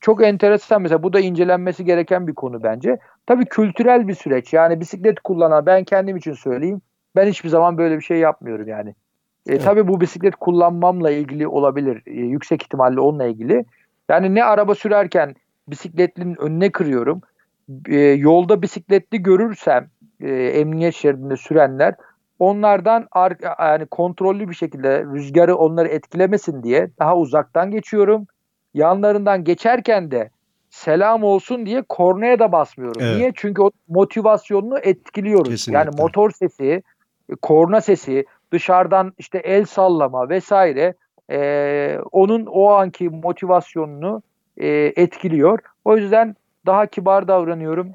[0.00, 2.98] çok enteresan mesela bu da incelenmesi gereken bir konu bence.
[3.26, 4.52] Tabii kültürel bir süreç.
[4.52, 6.80] Yani bisiklet kullanan ben kendim için söyleyeyim.
[7.16, 8.90] Ben hiçbir zaman böyle bir şey yapmıyorum yani.
[8.90, 8.94] E,
[9.46, 9.64] evet.
[9.64, 12.02] Tabii bu bisiklet kullanmamla ilgili olabilir.
[12.06, 13.64] E, yüksek ihtimalle onunla ilgili.
[14.08, 15.34] Yani ne araba sürerken
[15.68, 17.20] bisikletlinin önüne kırıyorum.
[17.88, 19.88] E, yolda bisikletli görürsem
[20.20, 21.94] e, emniyet şeridinde sürenler
[22.38, 23.08] onlardan
[23.60, 28.26] yani kontrollü bir şekilde rüzgarı onları etkilemesin diye daha uzaktan geçiyorum.
[28.74, 30.30] Yanlarından geçerken de
[30.70, 33.02] selam olsun diye kornaya da basmıyorum.
[33.02, 33.16] Evet.
[33.16, 33.32] Niye?
[33.34, 35.50] Çünkü o motivasyonunu etkiliyoruz.
[35.50, 35.78] Kesinlikle.
[35.78, 36.82] Yani motor sesi,
[37.42, 40.94] korna sesi, dışarıdan işte el sallama vesaire
[41.30, 44.22] e, onun o anki motivasyonunu
[44.56, 45.58] e, etkiliyor.
[45.84, 47.92] O yüzden daha kibar davranıyorum.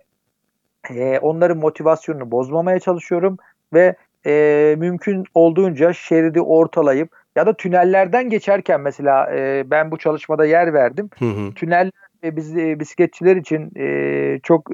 [0.89, 3.37] E, onların motivasyonunu bozmamaya çalışıyorum
[3.73, 3.95] ve
[4.25, 10.73] e, mümkün olduğunca şeridi ortalayıp ya da tünellerden geçerken mesela e, ben bu çalışmada yer
[10.73, 11.09] verdim.
[11.19, 11.53] Hı hı.
[11.53, 11.91] Tünel
[12.23, 14.69] e, biz e, bisikletçiler için e, çok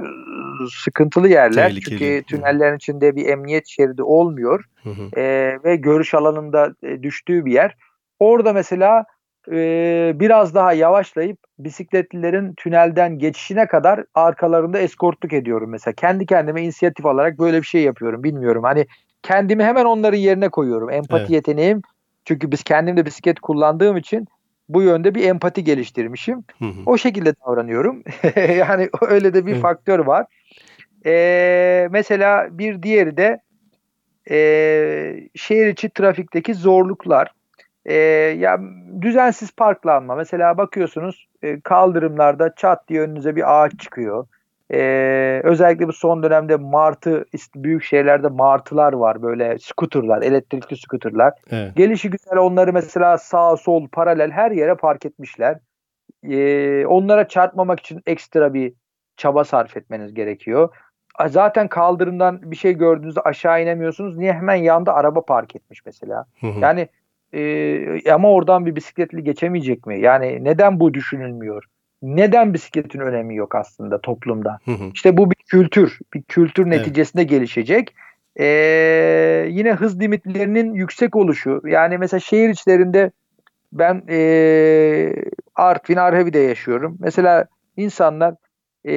[0.72, 1.70] sıkıntılı yerler.
[1.70, 2.00] Tehlikeli.
[2.00, 4.64] Çünkü tünellerin içinde bir emniyet şeridi olmuyor.
[4.84, 5.20] Hı hı.
[5.20, 7.76] E, ve görüş alanında e, düştüğü bir yer.
[8.20, 9.06] Orada mesela
[9.52, 15.94] e, biraz daha yavaşlayıp bisikletlilerin tünelden geçişine kadar arkalarında eskortluk ediyorum mesela.
[15.94, 18.24] Kendi kendime inisiyatif alarak böyle bir şey yapıyorum.
[18.24, 18.86] Bilmiyorum hani
[19.26, 20.90] kendimi hemen onların yerine koyuyorum.
[20.90, 21.30] Empati evet.
[21.30, 21.82] yeteneğim
[22.26, 24.28] çünkü biz kendim de bisiklet kullandığım için
[24.70, 26.44] bu yönde bir empati geliştirmişim.
[26.60, 26.82] Hı hı.
[26.86, 28.04] O şekilde davranıyorum.
[28.36, 29.60] yani öyle de bir hı.
[29.60, 30.26] faktör var.
[31.06, 33.40] Ee, mesela bir diğeri de
[34.30, 37.32] e, şehir içi trafikteki zorluklar.
[37.86, 37.96] E,
[38.38, 38.60] ya
[39.02, 40.16] düzensiz parklanma.
[40.16, 44.28] Mesela bakıyorsunuz e, kaldırımlarda çat diye önünüze bir ağaç çıkıyor.
[44.74, 51.34] E, özellikle bu son dönemde martı büyük şehirlerde martılar var böyle skuterlar, elektrikli skuterlar.
[51.52, 51.76] Evet.
[51.76, 55.60] Gelişi güzel onları mesela sağ sol paralel her yere park etmişler.
[56.24, 58.74] E, onlara çarpmamak için ekstra bir
[59.18, 60.70] çaba sarf etmeniz gerekiyor.
[61.28, 64.18] Zaten kaldırımdan bir şey gördüğünüzde aşağı inemiyorsunuz.
[64.18, 66.26] Niye hemen yanda araba park etmiş mesela?
[66.40, 66.60] Hı hı.
[66.60, 66.88] Yani
[67.34, 70.00] e, ama oradan bir bisikletli geçemeyecek mi?
[70.00, 71.66] Yani neden bu düşünülmüyor?
[72.06, 74.60] Neden bisikletin önemi yok aslında toplumda?
[74.66, 74.92] Hı hı.
[74.94, 77.30] İşte bu bir kültür, bir kültür neticesinde evet.
[77.30, 77.96] gelişecek.
[78.40, 78.46] Ee,
[79.50, 81.62] yine hız limitlerinin yüksek oluşu.
[81.66, 83.12] Yani mesela şehir içlerinde
[83.74, 84.20] ben e,
[85.56, 86.98] Artvin, Arhevi'de yaşıyorum.
[87.00, 87.46] Mesela
[87.78, 88.36] insanlar
[88.88, 88.96] e,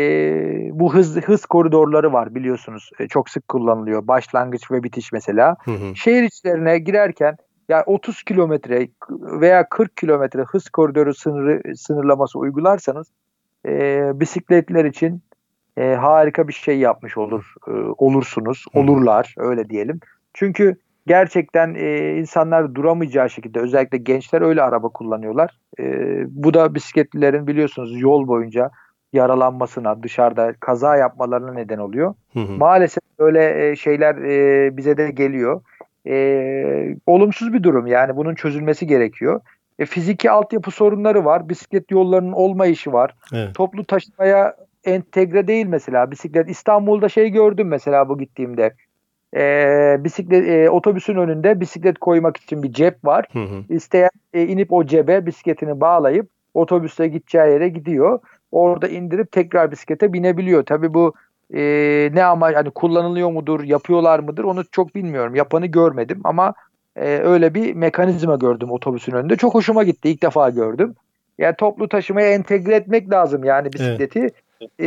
[0.73, 2.91] bu hız hız koridorları var biliyorsunuz.
[2.99, 4.09] E, çok sık kullanılıyor.
[4.09, 5.57] Başlangıç ve bitiş mesela.
[5.65, 5.97] Hı hı.
[5.97, 7.37] Şehir içlerine girerken
[7.69, 13.07] yani 30 kilometre veya 40 kilometre hız koridoru sınırı sınırlaması uygularsanız
[13.67, 15.23] e, bisikletler için
[15.77, 18.65] e, harika bir şey yapmış olur e, olursunuz.
[18.75, 20.01] Olurlar öyle diyelim.
[20.35, 25.59] Çünkü gerçekten e, insanlar duramayacağı şekilde özellikle gençler öyle araba kullanıyorlar.
[25.81, 25.85] E,
[26.29, 28.71] bu da bisikletlilerin biliyorsunuz yol boyunca
[29.13, 32.15] yaralanmasına, dışarıda kaza yapmalarına neden oluyor.
[32.33, 32.53] Hı hı.
[32.53, 35.61] Maalesef böyle e, şeyler e, bize de geliyor
[36.09, 37.87] e, olumsuz bir durum.
[37.87, 39.41] Yani bunun çözülmesi gerekiyor.
[39.79, 41.49] E, fiziki altyapı sorunları var.
[41.49, 43.15] Bisiklet yollarının olmayışı var.
[43.35, 43.55] Evet.
[43.55, 46.51] Toplu taşımaya entegre değil mesela bisiklet.
[46.51, 48.75] İstanbul'da şey gördüm mesela bu gittiğimde.
[49.37, 53.27] E, bisiklet e, otobüsün önünde bisiklet koymak için bir cep var.
[53.33, 53.75] Hı hı.
[53.75, 58.19] İsteyen e, inip o cebe bisikletini bağlayıp otobüste gideceği yere gidiyor.
[58.53, 60.63] Orada indirip tekrar bisiklete binebiliyor.
[60.63, 61.15] Tabii bu
[61.55, 65.35] e, ne ama hani kullanılıyor mudur, yapıyorlar mıdır onu çok bilmiyorum.
[65.35, 66.55] Yapanı görmedim ama
[66.97, 69.37] e, öyle bir mekanizma gördüm otobüsün önünde.
[69.37, 70.09] Çok hoşuma gitti.
[70.09, 70.95] İlk defa gördüm.
[71.39, 74.19] Yani toplu taşımaya entegre etmek lazım yani bisikleti.
[74.19, 74.48] Evet.
[74.81, 74.87] Ee,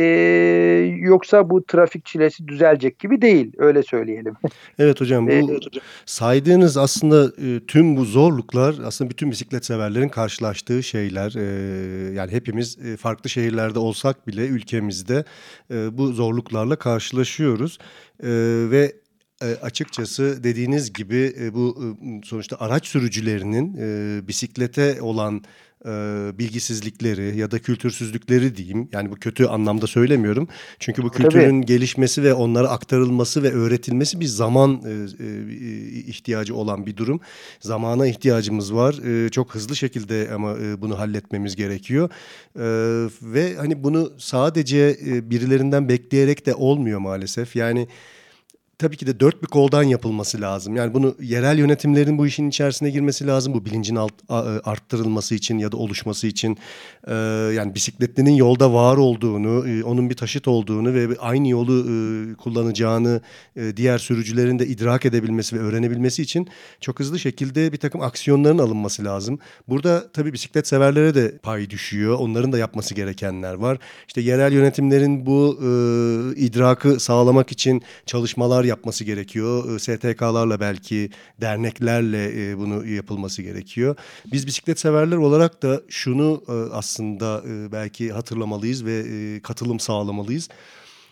[0.98, 4.34] yoksa bu trafik çilesi düzelecek gibi değil öyle söyleyelim.
[4.78, 5.82] Evet hocam bu evet, hocam.
[6.06, 11.34] saydığınız aslında e, tüm bu zorluklar aslında bütün bisiklet severlerin karşılaştığı şeyler.
[11.36, 15.24] E, yani hepimiz e, farklı şehirlerde olsak bile ülkemizde
[15.70, 17.78] e, bu zorluklarla karşılaşıyoruz.
[18.22, 18.28] E,
[18.70, 18.92] ve
[19.42, 23.76] e, açıkçası dediğiniz gibi e, bu e, sonuçta araç sürücülerinin
[24.28, 25.42] bisiklete olan
[25.86, 25.90] e,
[26.38, 28.88] bilgisizlikleri ya da kültürsüzlükleri diyeyim.
[28.92, 30.48] Yani bu kötü anlamda söylemiyorum.
[30.78, 31.66] Çünkü bu kültürün Tabii.
[31.66, 35.48] gelişmesi ve onlara aktarılması ve öğretilmesi bir zaman e, e,
[36.00, 37.20] ihtiyacı olan bir durum.
[37.60, 39.24] Zamana ihtiyacımız var.
[39.24, 42.10] E, çok hızlı şekilde ama e, bunu halletmemiz gerekiyor.
[42.56, 42.64] E,
[43.22, 47.56] ve hani bunu sadece e, birilerinden bekleyerek de olmuyor maalesef.
[47.56, 47.88] Yani
[48.82, 50.76] tabii ki de dört bir koldan yapılması lazım.
[50.76, 53.54] Yani bunu yerel yönetimlerin bu işin içerisine girmesi lazım.
[53.54, 54.12] Bu bilincin alt,
[54.64, 56.58] arttırılması için ya da oluşması için.
[57.06, 57.14] Ee,
[57.54, 63.20] yani bisikletlinin yolda var olduğunu, e, onun bir taşıt olduğunu ve aynı yolu e, kullanacağını
[63.56, 66.48] e, diğer sürücülerin de idrak edebilmesi ve öğrenebilmesi için
[66.80, 69.38] çok hızlı şekilde bir takım aksiyonların alınması lazım.
[69.68, 72.18] Burada tabii bisiklet severlere de pay düşüyor.
[72.18, 73.78] Onların da yapması gerekenler var.
[74.08, 75.68] İşte yerel yönetimlerin bu e,
[76.40, 79.78] idrakı sağlamak için çalışmalar yapması gerekiyor.
[79.78, 81.10] STK'larla belki
[81.40, 83.96] derneklerle e, bunu yapılması gerekiyor.
[84.32, 89.04] Biz bisiklet severler olarak da şunu e, aslında e, belki hatırlamalıyız ve
[89.42, 90.48] katılım sağlamalıyız.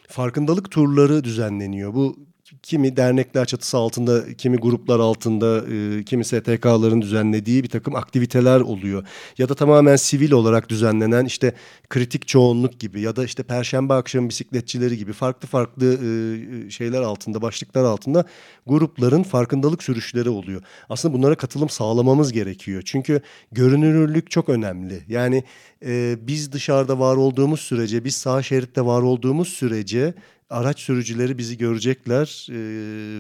[0.09, 1.95] Farkındalık turları düzenleniyor.
[1.95, 2.30] Bu
[2.63, 9.07] kimi dernekler çatısı altında, kimi gruplar altında, e, kimi STK'ların düzenlediği bir takım aktiviteler oluyor.
[9.39, 11.55] Ya da tamamen sivil olarak düzenlenen işte
[11.89, 17.43] kritik çoğunluk gibi ya da işte perşembe akşamı bisikletçileri gibi farklı farklı e, şeyler altında,
[17.43, 18.25] başlıklar altında
[18.67, 20.63] grupların farkındalık sürüşleri oluyor.
[20.89, 22.83] Aslında bunlara katılım sağlamamız gerekiyor.
[22.85, 23.21] Çünkü
[23.53, 25.03] görünürlük çok önemli.
[25.09, 25.45] Yani
[25.85, 30.15] e, biz dışarıda var olduğumuz sürece, biz sağ şeritte var olduğumuz sürece
[30.51, 32.55] araç sürücüleri bizi görecekler e,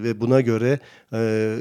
[0.02, 0.78] ve buna göre
[1.12, 1.56] e,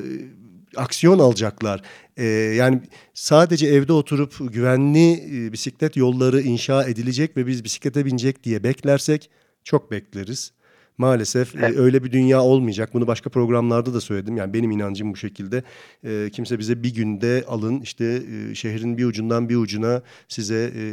[0.76, 1.82] aksiyon alacaklar.
[2.18, 2.82] E, yani
[3.14, 9.30] sadece evde oturup güvenli e, bisiklet yolları inşa edilecek ve biz bisiklete binecek diye beklersek
[9.64, 10.52] çok bekleriz.
[11.00, 11.76] Maalesef evet.
[11.76, 12.90] e, öyle bir dünya olmayacak.
[12.94, 14.38] Bunu başka programlarda da söyledim.
[14.38, 15.64] Yani benim inancım bu şekilde.
[16.04, 20.86] E, kimse bize bir günde alın işte e, şehrin bir ucundan bir ucuna size e,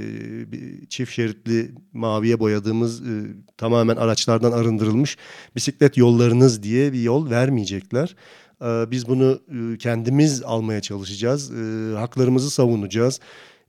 [0.52, 3.12] bir çift şeritli maviye boyadığımız e,
[3.56, 5.16] tamamen araçlardan arındırılmış
[5.56, 8.16] bisiklet yollarınız diye bir yol vermeyecekler.
[8.62, 11.50] E, biz bunu e, kendimiz almaya çalışacağız.
[11.50, 13.20] E, haklarımızı savunacağız.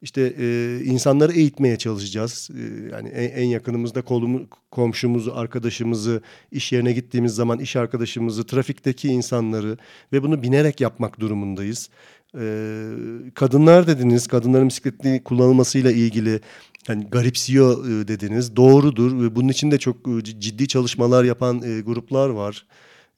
[0.02, 2.50] İşte e, insanları eğitmeye çalışacağız.
[2.54, 6.22] E, yani en, en yakınımızda kolumu, komşumuzu, arkadaşımızı,
[6.52, 9.78] iş yerine gittiğimiz zaman iş arkadaşımızı, trafikteki insanları
[10.14, 11.89] ve bunu binerek yapmak durumundayız.
[12.36, 12.41] E,
[13.34, 16.39] kadınlar dediniz, kadınların bisikletli kullanılmasıyla ilgili
[16.88, 18.56] yani garipsiyor e, dediniz.
[18.56, 19.36] Doğrudur.
[19.36, 22.66] Bunun için de çok e, ciddi çalışmalar yapan e, gruplar var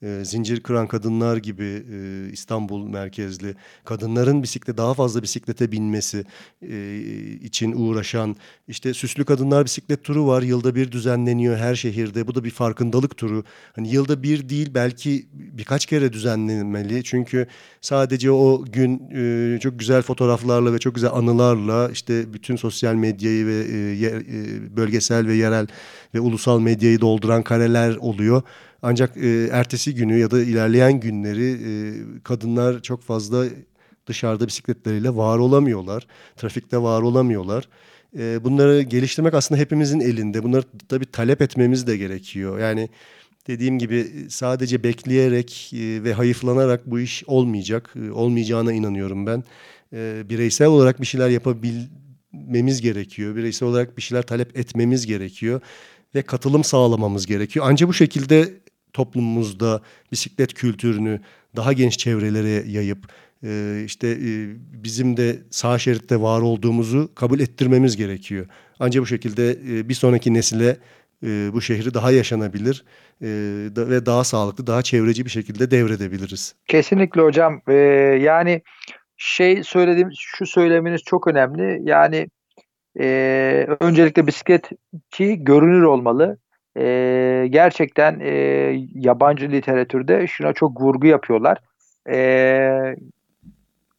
[0.04, 6.26] e, zincir kıran kadınlar gibi e, İstanbul merkezli kadınların bisiklet daha fazla bisiklete binmesi
[6.62, 6.95] e,
[7.43, 8.36] için uğraşan
[8.68, 12.28] işte süslü kadınlar bisiklet turu var yılda bir düzenleniyor her şehirde.
[12.28, 13.43] Bu da bir farkındalık turu.
[13.76, 17.04] Hani yılda bir değil belki birkaç kere düzenlenmeli.
[17.04, 17.47] Çünkü
[17.82, 23.45] sadece o gün e, çok güzel fotoğraflarla ve çok güzel anılarla işte bütün sosyal medyayı
[23.45, 25.68] ve e, yer, e, bölgesel ve yerel
[26.14, 28.41] ve ulusal medyayı dolduran kareler oluyor.
[28.82, 31.70] Ancak e, ertesi günü ya da ilerleyen günleri e,
[32.24, 33.46] kadınlar çok fazla
[34.08, 36.08] dışarıda bisikletleriyle var olamıyorlar.
[36.38, 37.70] Trafikte var olamıyorlar.
[38.18, 40.44] E, bunları geliştirmek aslında hepimizin elinde.
[40.44, 42.60] Bunları tabii talep etmemiz de gerekiyor.
[42.60, 42.90] Yani
[43.48, 47.94] dediğim gibi sadece bekleyerek e, ve hayıflanarak bu iş olmayacak.
[48.06, 49.44] E, olmayacağına inanıyorum ben.
[49.94, 53.36] E, bireysel olarak bir şeyler yapabilmemiz gerekiyor.
[53.36, 55.62] Bireysel olarak bir şeyler talep etmemiz gerekiyor
[56.16, 57.66] ve katılım sağlamamız gerekiyor.
[57.70, 58.54] Ancak bu şekilde
[58.94, 59.82] toplumumuzda
[60.12, 61.22] bisiklet kültürünü
[61.56, 63.08] daha genç çevrelere yayıp
[63.44, 64.32] e, işte e,
[64.84, 68.46] bizim de sağ şeritte var olduğumuzu kabul ettirmemiz gerekiyor.
[68.80, 70.78] Ancak bu şekilde e, bir sonraki nesile
[71.54, 72.84] bu şehri daha yaşanabilir
[73.78, 76.56] ve daha sağlıklı, daha çevreci bir şekilde devredebiliriz.
[76.68, 77.62] Kesinlikle hocam.
[78.22, 78.62] Yani
[79.18, 81.82] şey söylediğim, şu söyleminiz çok önemli.
[81.84, 82.30] Yani
[83.80, 86.38] öncelikle bisikletçi görünür olmalı
[86.78, 88.32] e, gerçekten e,
[88.95, 91.57] yabancı literatürde şuna çok vurgu yapıyorlar.
[92.09, 92.95] E,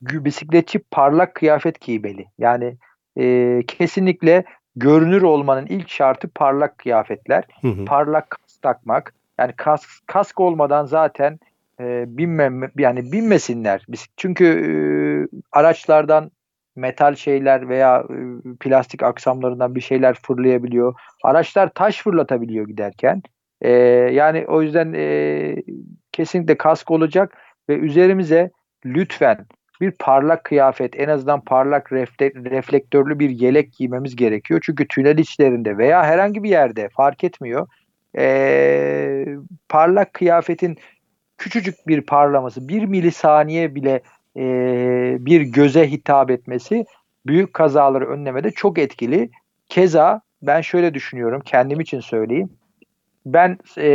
[0.03, 2.27] bisikletçi parlak kıyafet giymeli.
[2.39, 2.77] Yani
[3.19, 4.45] e, kesinlikle
[4.77, 7.45] görünür olmanın ilk şartı parlak kıyafetler.
[7.61, 7.85] Hı hı.
[7.85, 9.15] Parlak kask takmak.
[9.39, 11.39] Yani kask, kask olmadan zaten
[11.81, 13.87] e, binmem yani binmesinler.
[14.17, 14.73] Çünkü e,
[15.53, 16.31] araçlardan
[16.77, 18.17] metal şeyler veya e,
[18.61, 20.95] plastik aksamlarından bir şeyler fırlayabiliyor.
[21.25, 23.23] Araçlar taş fırlatabiliyor giderken.
[23.61, 23.71] E,
[24.13, 25.57] yani o yüzden e,
[26.13, 27.37] kesinlikle kask olacak
[27.69, 28.51] ve üzerimize
[28.87, 29.47] lütfen
[29.81, 34.61] bir parlak kıyafet en azından parlak reflektörlü bir yelek giymemiz gerekiyor.
[34.63, 37.69] Çünkü tünel içlerinde veya herhangi bir yerde fark etmiyor.
[38.19, 39.25] E,
[39.69, 40.79] parlak kıyafetin
[41.39, 44.01] küçücük bir parlaması bir milisaniye bile
[44.37, 44.43] e,
[45.21, 46.85] bir göze hitap etmesi
[47.27, 49.31] büyük kazaları önlemede çok etkili.
[49.69, 52.51] Keza ben şöyle düşünüyorum kendim için söyleyeyim.
[53.27, 53.89] Ben e,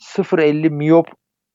[0.00, 1.08] 0.50 miyop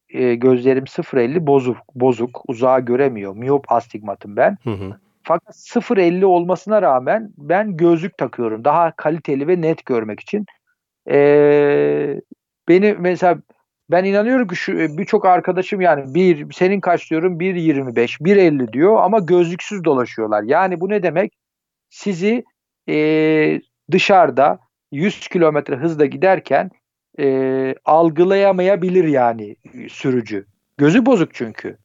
[0.09, 3.35] e, gözlerim 0.50 bozuk, bozuk, uzağa göremiyor.
[3.35, 4.57] Miyop astigmatım ben.
[4.63, 4.97] Hı hı.
[5.23, 8.65] Fakat 0.50 olmasına rağmen ben gözlük takıyorum.
[8.65, 10.45] Daha kaliteli ve net görmek için.
[11.09, 12.21] Ee,
[12.67, 13.37] beni mesela
[13.91, 18.97] ben inanıyorum ki şu e, birçok arkadaşım yani bir senin kaç diyorum 1.25 1.50 diyor
[19.01, 20.43] ama gözlüksüz dolaşıyorlar.
[20.43, 21.33] Yani bu ne demek?
[21.89, 22.45] Sizi
[22.89, 23.61] e,
[23.91, 24.59] dışarıda
[24.91, 26.71] 100 kilometre hızla giderken
[27.19, 29.55] e, algılayamayabilir yani
[29.89, 30.45] sürücü.
[30.77, 31.77] Gözü bozuk çünkü.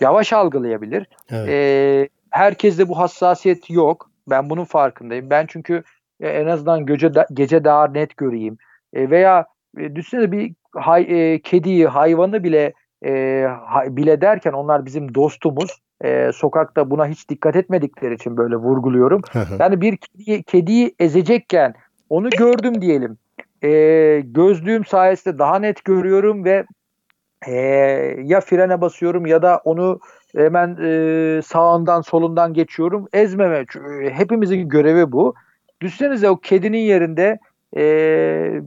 [0.00, 1.06] Yavaş algılayabilir.
[1.30, 1.48] Evet.
[1.48, 4.10] E, herkeste bu hassasiyet yok.
[4.30, 5.30] Ben bunun farkındayım.
[5.30, 5.82] Ben çünkü
[6.20, 8.58] e, en azından gece, gece daha net göreyim.
[8.92, 9.46] E, veya
[9.78, 12.72] e, düşünsene bir hay, e, kediyi, hayvanı bile
[13.04, 15.78] e, ha, bile derken onlar bizim dostumuz.
[16.04, 19.22] E, sokakta buna hiç dikkat etmedikleri için böyle vurguluyorum.
[19.58, 21.74] yani bir kediyi, kediyi ezecekken
[22.10, 23.18] onu gördüm diyelim.
[23.64, 23.70] E,
[24.24, 26.64] gözlüğüm sayesinde daha net görüyorum ve
[27.46, 27.54] e,
[28.24, 30.00] ya frene basıyorum ya da onu
[30.36, 33.08] hemen e, sağından solundan geçiyorum.
[33.12, 33.64] Ezmeme.
[34.12, 35.34] Hepimizin görevi bu.
[35.80, 37.38] Düşünsenize o kedinin yerinde
[37.76, 38.62] e,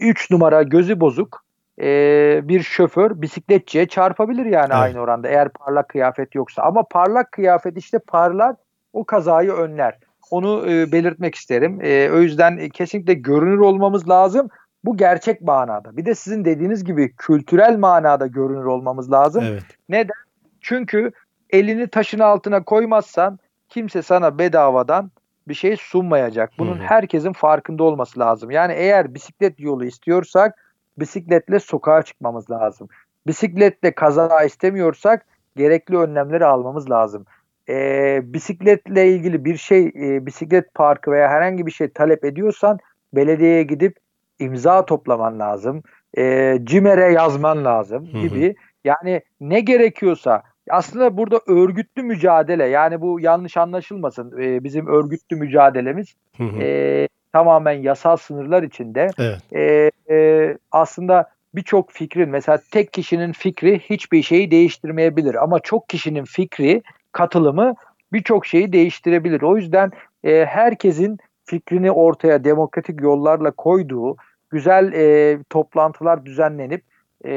[0.00, 1.44] 3 numara gözü bozuk
[1.80, 4.72] e, bir şoför bisikletçiye çarpabilir yani evet.
[4.72, 6.62] aynı oranda eğer parlak kıyafet yoksa.
[6.62, 8.56] Ama parlak kıyafet işte parlar
[8.92, 9.98] o kazayı önler.
[10.30, 11.78] Onu e, belirtmek isterim.
[11.82, 14.48] E, o yüzden e, kesinlikle görünür olmamız lazım.
[14.84, 15.96] Bu gerçek manada.
[15.96, 19.44] Bir de sizin dediğiniz gibi kültürel manada görünür olmamız lazım.
[19.46, 19.62] Evet.
[19.88, 20.22] Neden?
[20.60, 21.12] Çünkü
[21.50, 25.10] elini taşın altına koymazsan kimse sana bedavadan
[25.48, 26.50] bir şey sunmayacak.
[26.58, 26.82] Bunun Hı-hı.
[26.82, 28.50] herkesin farkında olması lazım.
[28.50, 32.88] Yani eğer bisiklet yolu istiyorsak bisikletle sokağa çıkmamız lazım.
[33.26, 35.26] Bisikletle kaza istemiyorsak
[35.56, 37.24] gerekli önlemleri almamız lazım.
[37.68, 42.78] E, bisikletle ilgili bir şey, e, bisiklet parkı veya herhangi bir şey talep ediyorsan
[43.14, 43.96] belediyeye gidip
[44.38, 45.82] imza toplaman lazım.
[46.18, 48.46] E, CİMER'e yazman lazım gibi.
[48.46, 48.54] Hı hı.
[48.84, 56.14] Yani ne gerekiyorsa aslında burada örgütlü mücadele yani bu yanlış anlaşılmasın e, bizim örgütlü mücadelemiz
[56.36, 56.62] hı hı.
[56.62, 59.52] E, tamamen yasal sınırlar içinde evet.
[59.52, 66.24] e, e, aslında birçok fikrin mesela tek kişinin fikri hiçbir şeyi değiştirmeyebilir ama çok kişinin
[66.24, 66.82] fikri
[67.12, 67.74] katılımı
[68.12, 69.42] birçok şeyi değiştirebilir.
[69.42, 69.90] O yüzden
[70.24, 74.16] e, herkesin fikrini ortaya demokratik yollarla koyduğu
[74.50, 76.82] güzel e, toplantılar düzenlenip
[77.24, 77.32] e,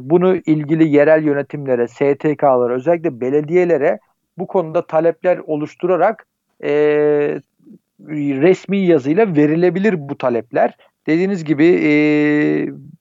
[0.00, 3.98] bunu ilgili yerel yönetimlere, STK'lara, özellikle belediyelere
[4.38, 6.26] bu konuda talepler oluşturarak
[6.64, 6.70] e,
[8.10, 10.76] resmi yazıyla verilebilir bu talepler.
[11.06, 11.90] Dediğiniz gibi e,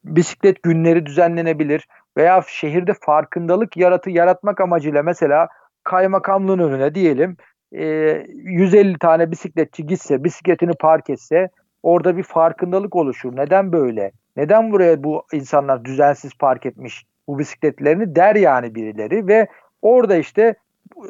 [0.03, 1.87] bisiklet günleri düzenlenebilir
[2.17, 5.47] veya şehirde farkındalık yaratı yaratmak amacıyla mesela
[5.83, 7.37] kaymakamlığın önüne diyelim
[7.71, 7.85] e,
[8.33, 11.49] 150 tane bisikletçi gitse, bisikletini park etse
[11.87, 13.35] orada bir farkındalık oluşur.
[13.35, 14.11] Neden böyle?
[14.37, 19.47] Neden buraya bu insanlar düzensiz park etmiş bu bisikletlerini der yani birileri ve
[19.81, 20.55] orada işte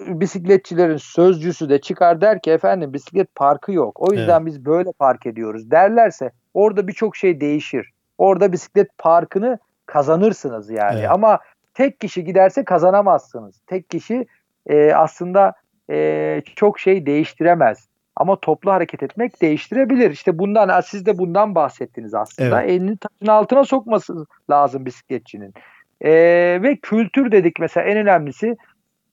[0.08, 4.10] bisikletçilerin sözcüsü de çıkar der ki efendim bisiklet parkı yok.
[4.10, 4.46] O yüzden evet.
[4.46, 7.92] biz böyle park ediyoruz derlerse orada birçok şey değişir.
[8.18, 11.00] Orada bisiklet parkını kazanırsınız yani.
[11.00, 11.10] Evet.
[11.12, 11.40] Ama
[11.74, 13.60] tek kişi giderse kazanamazsınız.
[13.68, 14.26] Tek kişi
[14.68, 15.54] e, aslında
[15.90, 17.88] e, çok şey değiştiremez.
[18.20, 20.12] Ama toplu hareket etmek değiştirebilir.
[20.12, 22.62] İşte bundan siz de bundan bahsettiniz aslında.
[22.62, 22.72] Evet.
[22.72, 25.54] Elini taşın altına sokması lazım bisikletçinin.
[26.02, 26.12] E,
[26.64, 28.58] ve kültür dedik mesela en önemlisi.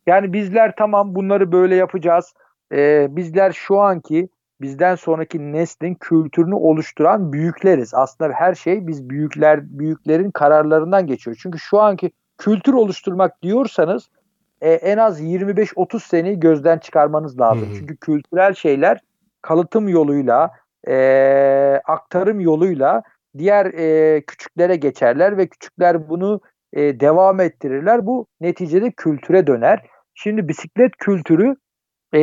[0.06, 2.34] Yani bizler tamam bunları böyle yapacağız.
[2.72, 4.28] E, bizler şu anki
[4.60, 7.94] bizden sonraki neslin kültürünü oluşturan büyükleriz.
[7.94, 11.36] Aslında her şey biz büyükler büyüklerin kararlarından geçiyor.
[11.42, 14.08] Çünkü şu anki kültür oluşturmak diyorsanız
[14.64, 17.68] e, en az 25-30 seneyi gözden çıkarmanız lazım.
[17.68, 17.78] Hı hı.
[17.78, 19.00] Çünkü kültürel şeyler
[19.42, 20.50] kalıtım yoluyla,
[20.88, 20.96] e,
[21.84, 23.02] aktarım yoluyla
[23.38, 26.40] diğer e, küçüklere geçerler ve küçükler bunu
[26.72, 28.06] e, devam ettirirler.
[28.06, 29.86] Bu neticede kültüre döner.
[30.14, 31.56] Şimdi bisiklet kültürü
[32.12, 32.20] e,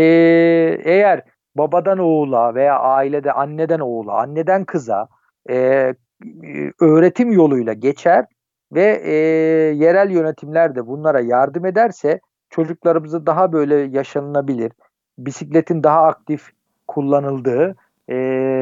[0.84, 1.24] eğer
[1.56, 5.08] babadan oğula veya ailede anneden oğula, anneden kıza
[5.50, 5.94] e,
[6.80, 8.26] öğretim yoluyla geçer
[8.74, 9.14] ve e,
[9.76, 12.20] yerel yönetimler de bunlara yardım ederse
[12.52, 14.72] çocuklarımızı daha böyle yaşanılabilir,
[15.18, 16.49] bisikletin daha aktif
[16.88, 17.76] kullanıldığı
[18.08, 18.16] e,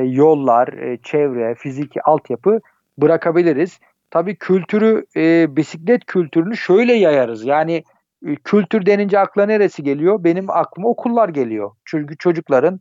[0.06, 2.60] yollar, e, çevre, fiziki altyapı
[2.98, 3.80] bırakabiliriz.
[4.12, 7.46] Tabii kültürü, e, bisiklet kültürünü şöyle yayarız.
[7.46, 7.84] Yani
[8.28, 10.24] e, kültür denince akla neresi geliyor?
[10.24, 11.72] Benim aklıma okullar geliyor.
[11.86, 12.80] Çünkü çocukların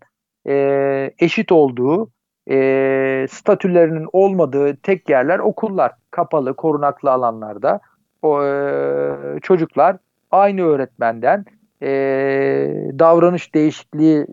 [0.48, 2.10] e, eşit olduğu,
[2.50, 5.92] e, statülerinin olmadığı tek yerler okullar.
[6.10, 7.80] Kapalı, korunaklı alanlarda
[8.22, 9.96] o e, çocuklar
[10.30, 11.44] aynı öğretmenden
[11.82, 11.88] e,
[12.98, 14.26] davranış değişikliği e,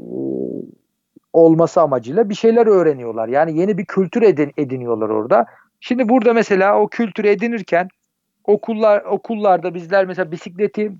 [1.33, 3.27] olması amacıyla bir şeyler öğreniyorlar.
[3.27, 5.45] Yani yeni bir kültür edin, ediniyorlar orada.
[5.79, 7.87] Şimdi burada mesela o kültürü edinirken
[8.43, 10.91] okullar okullarda bizler mesela bisikleti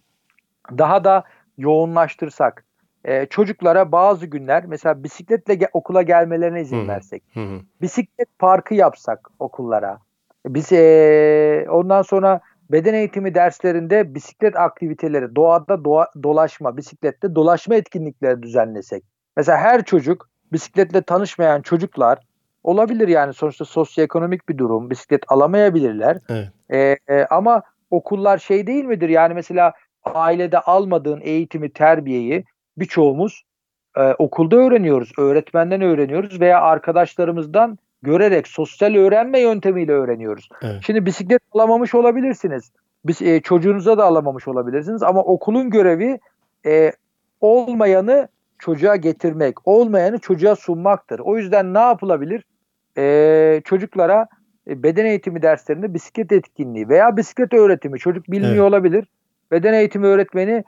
[0.78, 1.24] daha da
[1.58, 2.66] yoğunlaştırsak,
[3.06, 6.88] e, çocuklara bazı günler mesela bisikletle ge- okula gelmelerine izin hı.
[6.88, 7.39] versek, hı.
[7.82, 9.98] bisiklet parkı yapsak okullara,
[10.46, 18.43] biz e, ondan sonra beden eğitimi derslerinde bisiklet aktiviteleri, doğada doğa, dolaşma, bisiklette dolaşma etkinlikleri
[18.43, 19.03] düzenlesek.
[19.38, 22.20] Mesela her çocuk bisikletle tanışmayan çocuklar
[22.63, 24.89] olabilir yani sonuçta sosyoekonomik bir durum.
[24.89, 26.20] Bisiklet alamayabilirler.
[26.30, 26.49] Evet.
[26.70, 27.61] E, e, ama
[27.91, 29.09] okullar şey değil midir?
[29.09, 32.45] Yani mesela ailede almadığın eğitimi, terbiyeyi
[32.78, 33.43] birçoğumuz
[33.97, 35.11] e, okulda öğreniyoruz.
[35.18, 40.49] Öğretmenden öğreniyoruz veya arkadaşlarımızdan görerek sosyal öğrenme yöntemiyle öğreniyoruz.
[40.62, 40.82] Evet.
[40.86, 42.72] Şimdi bisiklet alamamış olabilirsiniz.
[43.06, 46.20] Biz e, çocuğunuza da alamamış olabilirsiniz ama okulun görevi
[46.66, 46.91] e,
[47.41, 48.28] olmayanı
[48.60, 51.20] çocuğa getirmek, olmayanı çocuğa sunmaktır.
[51.20, 52.43] O yüzden ne yapılabilir?
[52.97, 54.28] E, çocuklara
[54.68, 58.70] e, beden eğitimi derslerinde bisiklet etkinliği veya bisiklet öğretimi çocuk bilmiyor evet.
[58.70, 59.08] olabilir.
[59.51, 60.64] Beden eğitimi öğretmeni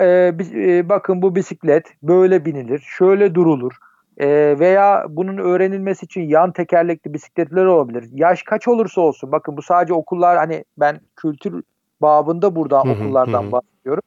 [0.00, 3.72] e, e, bakın bu bisiklet böyle binilir, şöyle durulur
[4.18, 8.08] e, veya bunun öğrenilmesi için yan tekerlekli bisikletler olabilir.
[8.12, 11.62] Yaş kaç olursa olsun bakın bu sadece okullar hani ben kültür
[12.02, 14.02] babında burada okullardan bahsediyorum.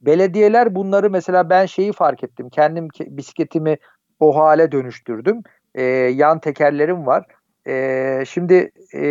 [0.00, 2.48] Belediyeler bunları mesela ben şeyi fark ettim.
[2.48, 3.76] Kendim bisikletimi
[4.20, 5.42] o hale dönüştürdüm.
[5.74, 7.24] E, yan tekerlerim var.
[7.66, 9.02] E, şimdi e,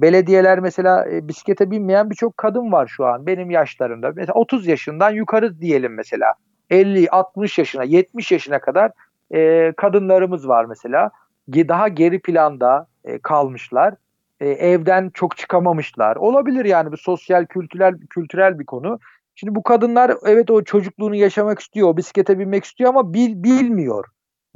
[0.00, 4.12] belediyeler mesela e, bisiklete binmeyen birçok kadın var şu an benim yaşlarımda.
[4.16, 6.34] Mesela 30 yaşından yukarı diyelim mesela.
[6.70, 8.90] 50, 60 yaşına, 70 yaşına kadar
[9.34, 11.10] e, kadınlarımız var mesela.
[11.48, 13.94] Daha geri planda e, kalmışlar.
[14.40, 16.16] e, evden çok çıkamamışlar.
[16.16, 18.98] Olabilir yani bir sosyal kültürel kültürel bir konu.
[19.34, 24.04] Şimdi bu kadınlar evet o çocukluğunu yaşamak istiyor, o bisiklete binmek istiyor ama bil, bilmiyor.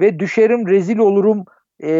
[0.01, 1.45] Ve düşerim, rezil olurum
[1.83, 1.91] e,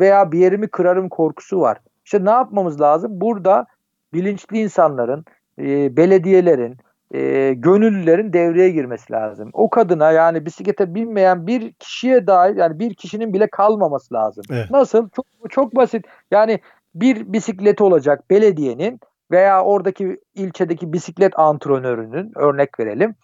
[0.00, 1.78] veya bir yerimi kırarım korkusu var.
[2.04, 3.20] İşte ne yapmamız lazım?
[3.20, 3.66] Burada
[4.14, 5.24] bilinçli insanların,
[5.58, 6.76] e, belediyelerin,
[7.14, 9.50] e, gönüllülerin devreye girmesi lazım.
[9.52, 14.44] O kadına yani bisiklete binmeyen bir kişiye dair yani bir kişinin bile kalmaması lazım.
[14.50, 14.70] Evet.
[14.70, 15.08] Nasıl?
[15.08, 16.06] Çok çok basit.
[16.30, 16.60] Yani
[16.94, 19.00] bir bisikleti olacak belediyenin
[19.30, 23.14] veya oradaki ilçedeki bisiklet antrenörünün örnek verelim.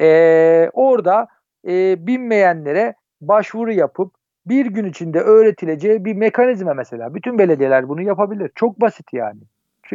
[0.00, 1.26] E, orada
[1.68, 4.14] e, binmeyenlere başvuru yapıp
[4.46, 7.14] bir gün içinde öğretileceği bir mekanizma mesela.
[7.14, 8.50] Bütün belediyeler bunu yapabilir.
[8.54, 9.40] Çok basit yani.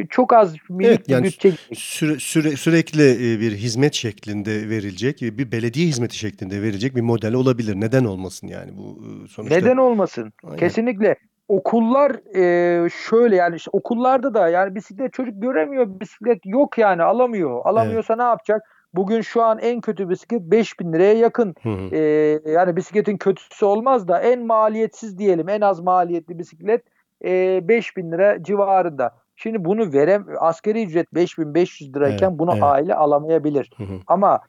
[0.10, 5.52] Çok az minik evet, yani bütçe süre, süre, sürekli e, bir hizmet şeklinde verilecek, bir
[5.52, 7.76] belediye hizmeti şeklinde verilecek bir model olabilir.
[7.76, 9.56] Neden olmasın yani bu e, sonuçta?
[9.56, 10.34] Neden olmasın?
[10.44, 10.58] Aynen.
[10.58, 11.16] Kesinlikle.
[11.48, 17.62] Okullar e, şöyle yani işte okullarda da yani bisiklet çocuk göremiyor, bisiklet yok yani alamıyor.
[17.66, 18.20] Alamıyorsa evet.
[18.20, 18.62] ne yapacak?
[18.94, 21.56] Bugün şu an en kötü bisiklet 5000 liraya yakın.
[21.64, 21.96] Hı hı.
[21.96, 26.84] Ee, yani bisikletin kötüsü olmaz da en maliyetsiz diyelim en az maliyetli bisiklet
[27.26, 29.12] e, 5000 lira civarında.
[29.42, 32.64] Şimdi bunu verem askeri ücret 5500 lirayken evet, bunu evet.
[32.64, 33.72] aile alamayabilir.
[33.78, 33.94] Hı hı.
[34.08, 34.40] Ama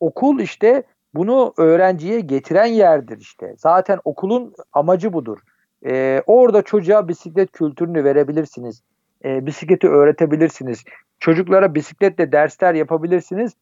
[0.00, 0.82] okul işte
[1.14, 3.54] bunu öğrenciye getiren yerdir işte.
[3.58, 5.38] Zaten okulun amacı budur.
[5.86, 8.82] Ee, orada çocuğa bisiklet kültürünü verebilirsiniz.
[9.24, 10.84] Ee, bisikleti öğretebilirsiniz.
[11.20, 13.52] Çocuklara bisikletle dersler yapabilirsiniz.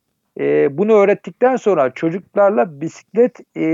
[0.41, 3.65] Ee, bunu öğrettikten sonra çocuklarla bisiklet e,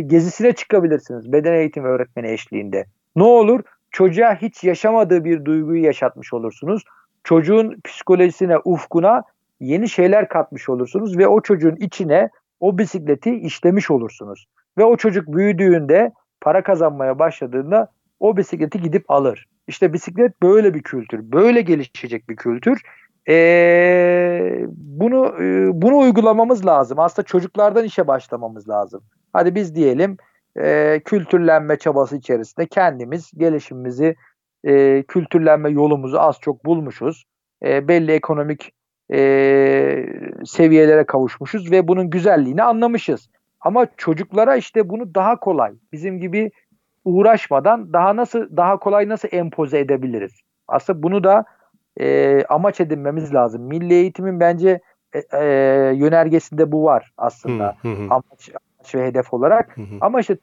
[0.00, 1.32] gezisine çıkabilirsiniz.
[1.32, 2.84] Beden eğitimi öğretmeni eşliğinde.
[3.16, 3.60] Ne olur?
[3.92, 6.84] Çocuğa hiç yaşamadığı bir duyguyu yaşatmış olursunuz.
[7.24, 9.22] Çocuğun psikolojisine, ufkuna
[9.60, 12.30] yeni şeyler katmış olursunuz ve o çocuğun içine
[12.60, 14.46] o bisikleti işlemiş olursunuz.
[14.78, 17.88] Ve o çocuk büyüdüğünde para kazanmaya başladığında
[18.20, 19.46] o bisikleti gidip alır.
[19.68, 22.82] İşte bisiklet böyle bir kültür, böyle gelişecek bir kültür.
[23.28, 26.98] Ee, bunu e, bunu uygulamamız lazım.
[26.98, 29.02] Aslında çocuklardan işe başlamamız lazım.
[29.32, 30.16] Hadi biz diyelim
[30.60, 34.16] e, kültürlenme çabası içerisinde kendimiz gelişimimizi,
[34.64, 37.24] e, kültürlenme yolumuzu az çok bulmuşuz.
[37.64, 38.72] E, belli ekonomik
[39.12, 40.06] e,
[40.44, 43.28] seviyelere kavuşmuşuz ve bunun güzelliğini anlamışız.
[43.60, 46.50] Ama çocuklara işte bunu daha kolay, bizim gibi
[47.04, 50.32] uğraşmadan daha nasıl daha kolay nasıl empoze edebiliriz?
[50.68, 51.44] Aslında bunu da
[52.00, 53.62] e, amaç edinmemiz lazım.
[53.62, 54.80] Milli eğitimin bence
[55.12, 55.44] e, e,
[55.94, 57.76] yönergesinde bu var aslında.
[57.82, 58.06] Hı hı hı.
[58.10, 58.50] Amaç,
[58.94, 59.76] ve hedef olarak.
[59.76, 59.96] Hı hı.
[60.00, 60.36] Ama işte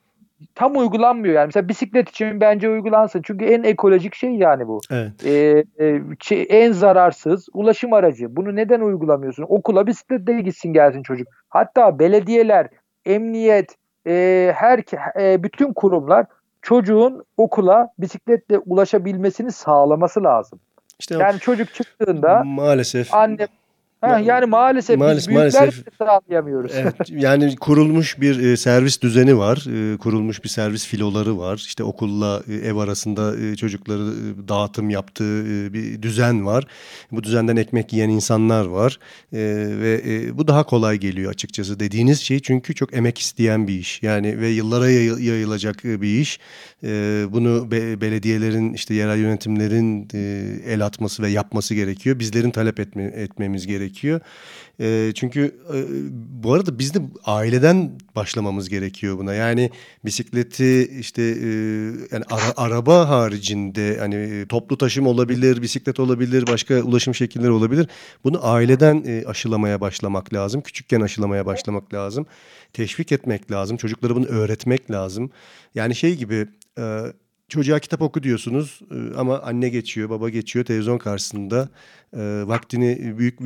[0.55, 1.45] tam uygulanmıyor yani.
[1.45, 3.21] Mesela bisiklet için bence uygulansın.
[3.21, 4.79] Çünkü en ekolojik şey yani bu.
[4.91, 5.25] Evet.
[5.25, 8.35] Ee, e, şey, en zararsız ulaşım aracı.
[8.35, 9.45] Bunu neden uygulamıyorsun?
[9.49, 11.27] Okula bisikletle gitsin gelsin çocuk.
[11.49, 12.67] Hatta belediyeler,
[13.05, 13.75] emniyet,
[14.07, 14.79] e, her
[15.21, 16.25] e, bütün kurumlar
[16.61, 20.59] çocuğun okula bisikletle ulaşabilmesini sağlaması lazım.
[20.99, 23.47] İşte yani çocuk çıktığında maalesef anne
[24.01, 26.71] Ha, yani maalesef, maalesef biz maalesef sağlayamıyoruz.
[26.75, 29.65] Evet, yani kurulmuş bir e, servis düzeni var.
[29.93, 31.55] E, kurulmuş bir servis filoları var.
[31.57, 36.65] İşte okulla e, ev arasında e, çocukları e, dağıtım yaptığı e, bir düzen var.
[37.11, 38.99] Bu düzenden ekmek yiyen insanlar var.
[39.33, 39.39] E,
[39.81, 42.39] ve e, bu daha kolay geliyor açıkçası dediğiniz şey.
[42.39, 44.03] Çünkü çok emek isteyen bir iş.
[44.03, 46.39] Yani ve yıllara yayılacak e, bir iş.
[46.83, 46.89] E,
[47.29, 50.19] bunu be, belediyelerin işte yerel yönetimlerin e,
[50.73, 52.19] el atması ve yapması gerekiyor.
[52.19, 54.21] Bizlerin talep etme, etmemiz gerekiyor gerekiyor.
[54.79, 55.77] E, çünkü e,
[56.43, 59.33] bu arada biz de aileden başlamamız gerekiyor buna.
[59.33, 59.69] Yani
[60.05, 61.47] bisikleti işte e,
[62.11, 67.87] yani ara, araba haricinde hani toplu taşım olabilir, bisiklet olabilir, başka ulaşım şekilleri olabilir.
[68.23, 70.61] Bunu aileden e, aşılamaya başlamak lazım.
[70.61, 72.25] Küçükken aşılamaya başlamak lazım.
[72.73, 73.77] Teşvik etmek lazım.
[73.77, 75.31] Çocuklara bunu öğretmek lazım.
[75.75, 77.13] Yani şey gibi e,
[77.49, 81.69] çocuğa kitap oku diyorsunuz e, ama anne geçiyor, baba geçiyor televizyon karşısında
[82.13, 83.39] e, vaktini büyük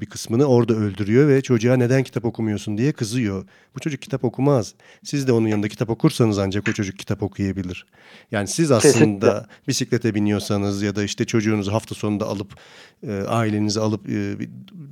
[0.00, 3.44] bir kısmını orada öldürüyor ve çocuğa neden kitap okumuyorsun diye kızıyor.
[3.74, 4.74] Bu çocuk kitap okumaz.
[5.02, 7.86] Siz de onun yanında kitap okursanız ancak o çocuk kitap okuyabilir.
[8.30, 9.46] Yani siz aslında Kesinlikle.
[9.68, 12.54] bisiklete biniyorsanız ya da işte çocuğunuzu hafta sonunda alıp
[13.06, 14.36] e, ailenizi alıp e,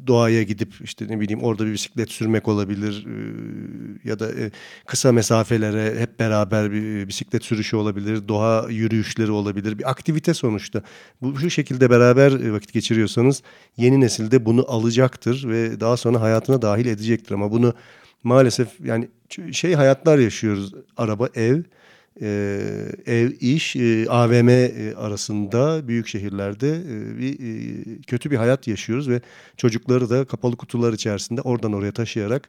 [0.06, 4.50] doğaya gidip işte ne bileyim orada bir bisiklet sürmek olabilir e, ya da e,
[4.86, 9.78] kısa mesafelere hep beraber bir bisiklet sürüşü olabilir, doğa yürüyüşleri olabilir.
[9.78, 10.82] Bir aktivite sonuçta.
[11.22, 13.42] Bu şu şekilde beraber e, vakit geçiriyorsunuz istiyorsanız
[13.76, 17.34] yeni nesilde bunu alacaktır ve daha sonra hayatına dahil edecektir.
[17.34, 17.74] Ama bunu
[18.22, 19.08] maalesef yani
[19.52, 20.74] şey hayatlar yaşıyoruz.
[20.96, 21.62] Araba, ev,
[22.22, 22.28] e,
[23.06, 29.08] ev, iş, e, AVM e, arasında büyük şehirlerde e, bir e, kötü bir hayat yaşıyoruz
[29.08, 29.20] ve
[29.56, 32.48] çocukları da kapalı kutular içerisinde oradan oraya taşıyarak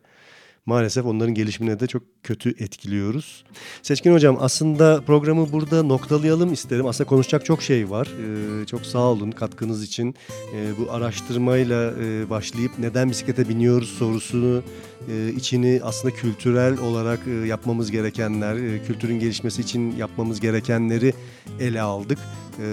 [0.66, 3.44] maalesef onların gelişimine de çok kötü etkiliyoruz.
[3.82, 6.88] Seçkin Hocam aslında programı burada noktalayalım isterim.
[6.88, 8.08] Aslında konuşacak çok şey var.
[8.08, 10.16] Ee, çok sağ olun katkınız için.
[10.56, 14.64] Ee, bu araştırmayla e, başlayıp neden bisiklete biniyoruz sorusunu
[15.10, 18.58] e, içini aslında kültürel olarak e, yapmamız gerekenler,
[18.88, 21.14] kültürün gelişmesi için yapmamız gerekenleri
[21.60, 22.20] ele aldık.
[22.60, 22.64] E,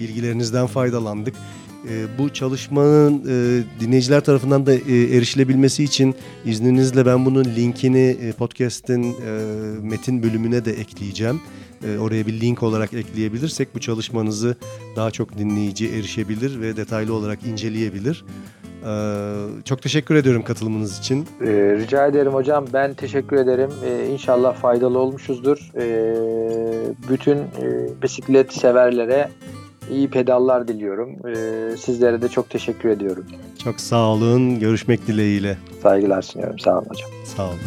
[0.00, 1.34] bilgilerinizden faydalandık.
[1.88, 6.14] E, bu çalışmanın e, dinleyiciler tarafından da e, erişilebilmesi için
[6.44, 9.16] izninizle ben bunun linkini podcast'in
[9.82, 11.40] metin bölümüne de ekleyeceğim.
[12.00, 14.56] Oraya bir link olarak ekleyebilirsek bu çalışmanızı
[14.96, 18.24] daha çok dinleyici erişebilir ve detaylı olarak inceleyebilir.
[19.64, 21.26] Çok teşekkür ediyorum katılımınız için.
[21.80, 22.66] Rica ederim hocam.
[22.72, 23.70] Ben teşekkür ederim.
[23.84, 25.70] Ee, inşallah faydalı olmuşuzdur.
[27.08, 27.38] Bütün
[28.02, 29.28] bisiklet severlere
[29.90, 31.10] iyi pedallar diliyorum.
[31.28, 33.24] Ee, sizlere de çok teşekkür ediyorum.
[33.64, 34.60] Çok sağ olun.
[34.60, 35.56] Görüşmek dileğiyle.
[35.82, 36.58] Saygılar sunuyorum.
[36.58, 37.10] Sağ olun hocam.
[37.24, 37.58] Sağ olun.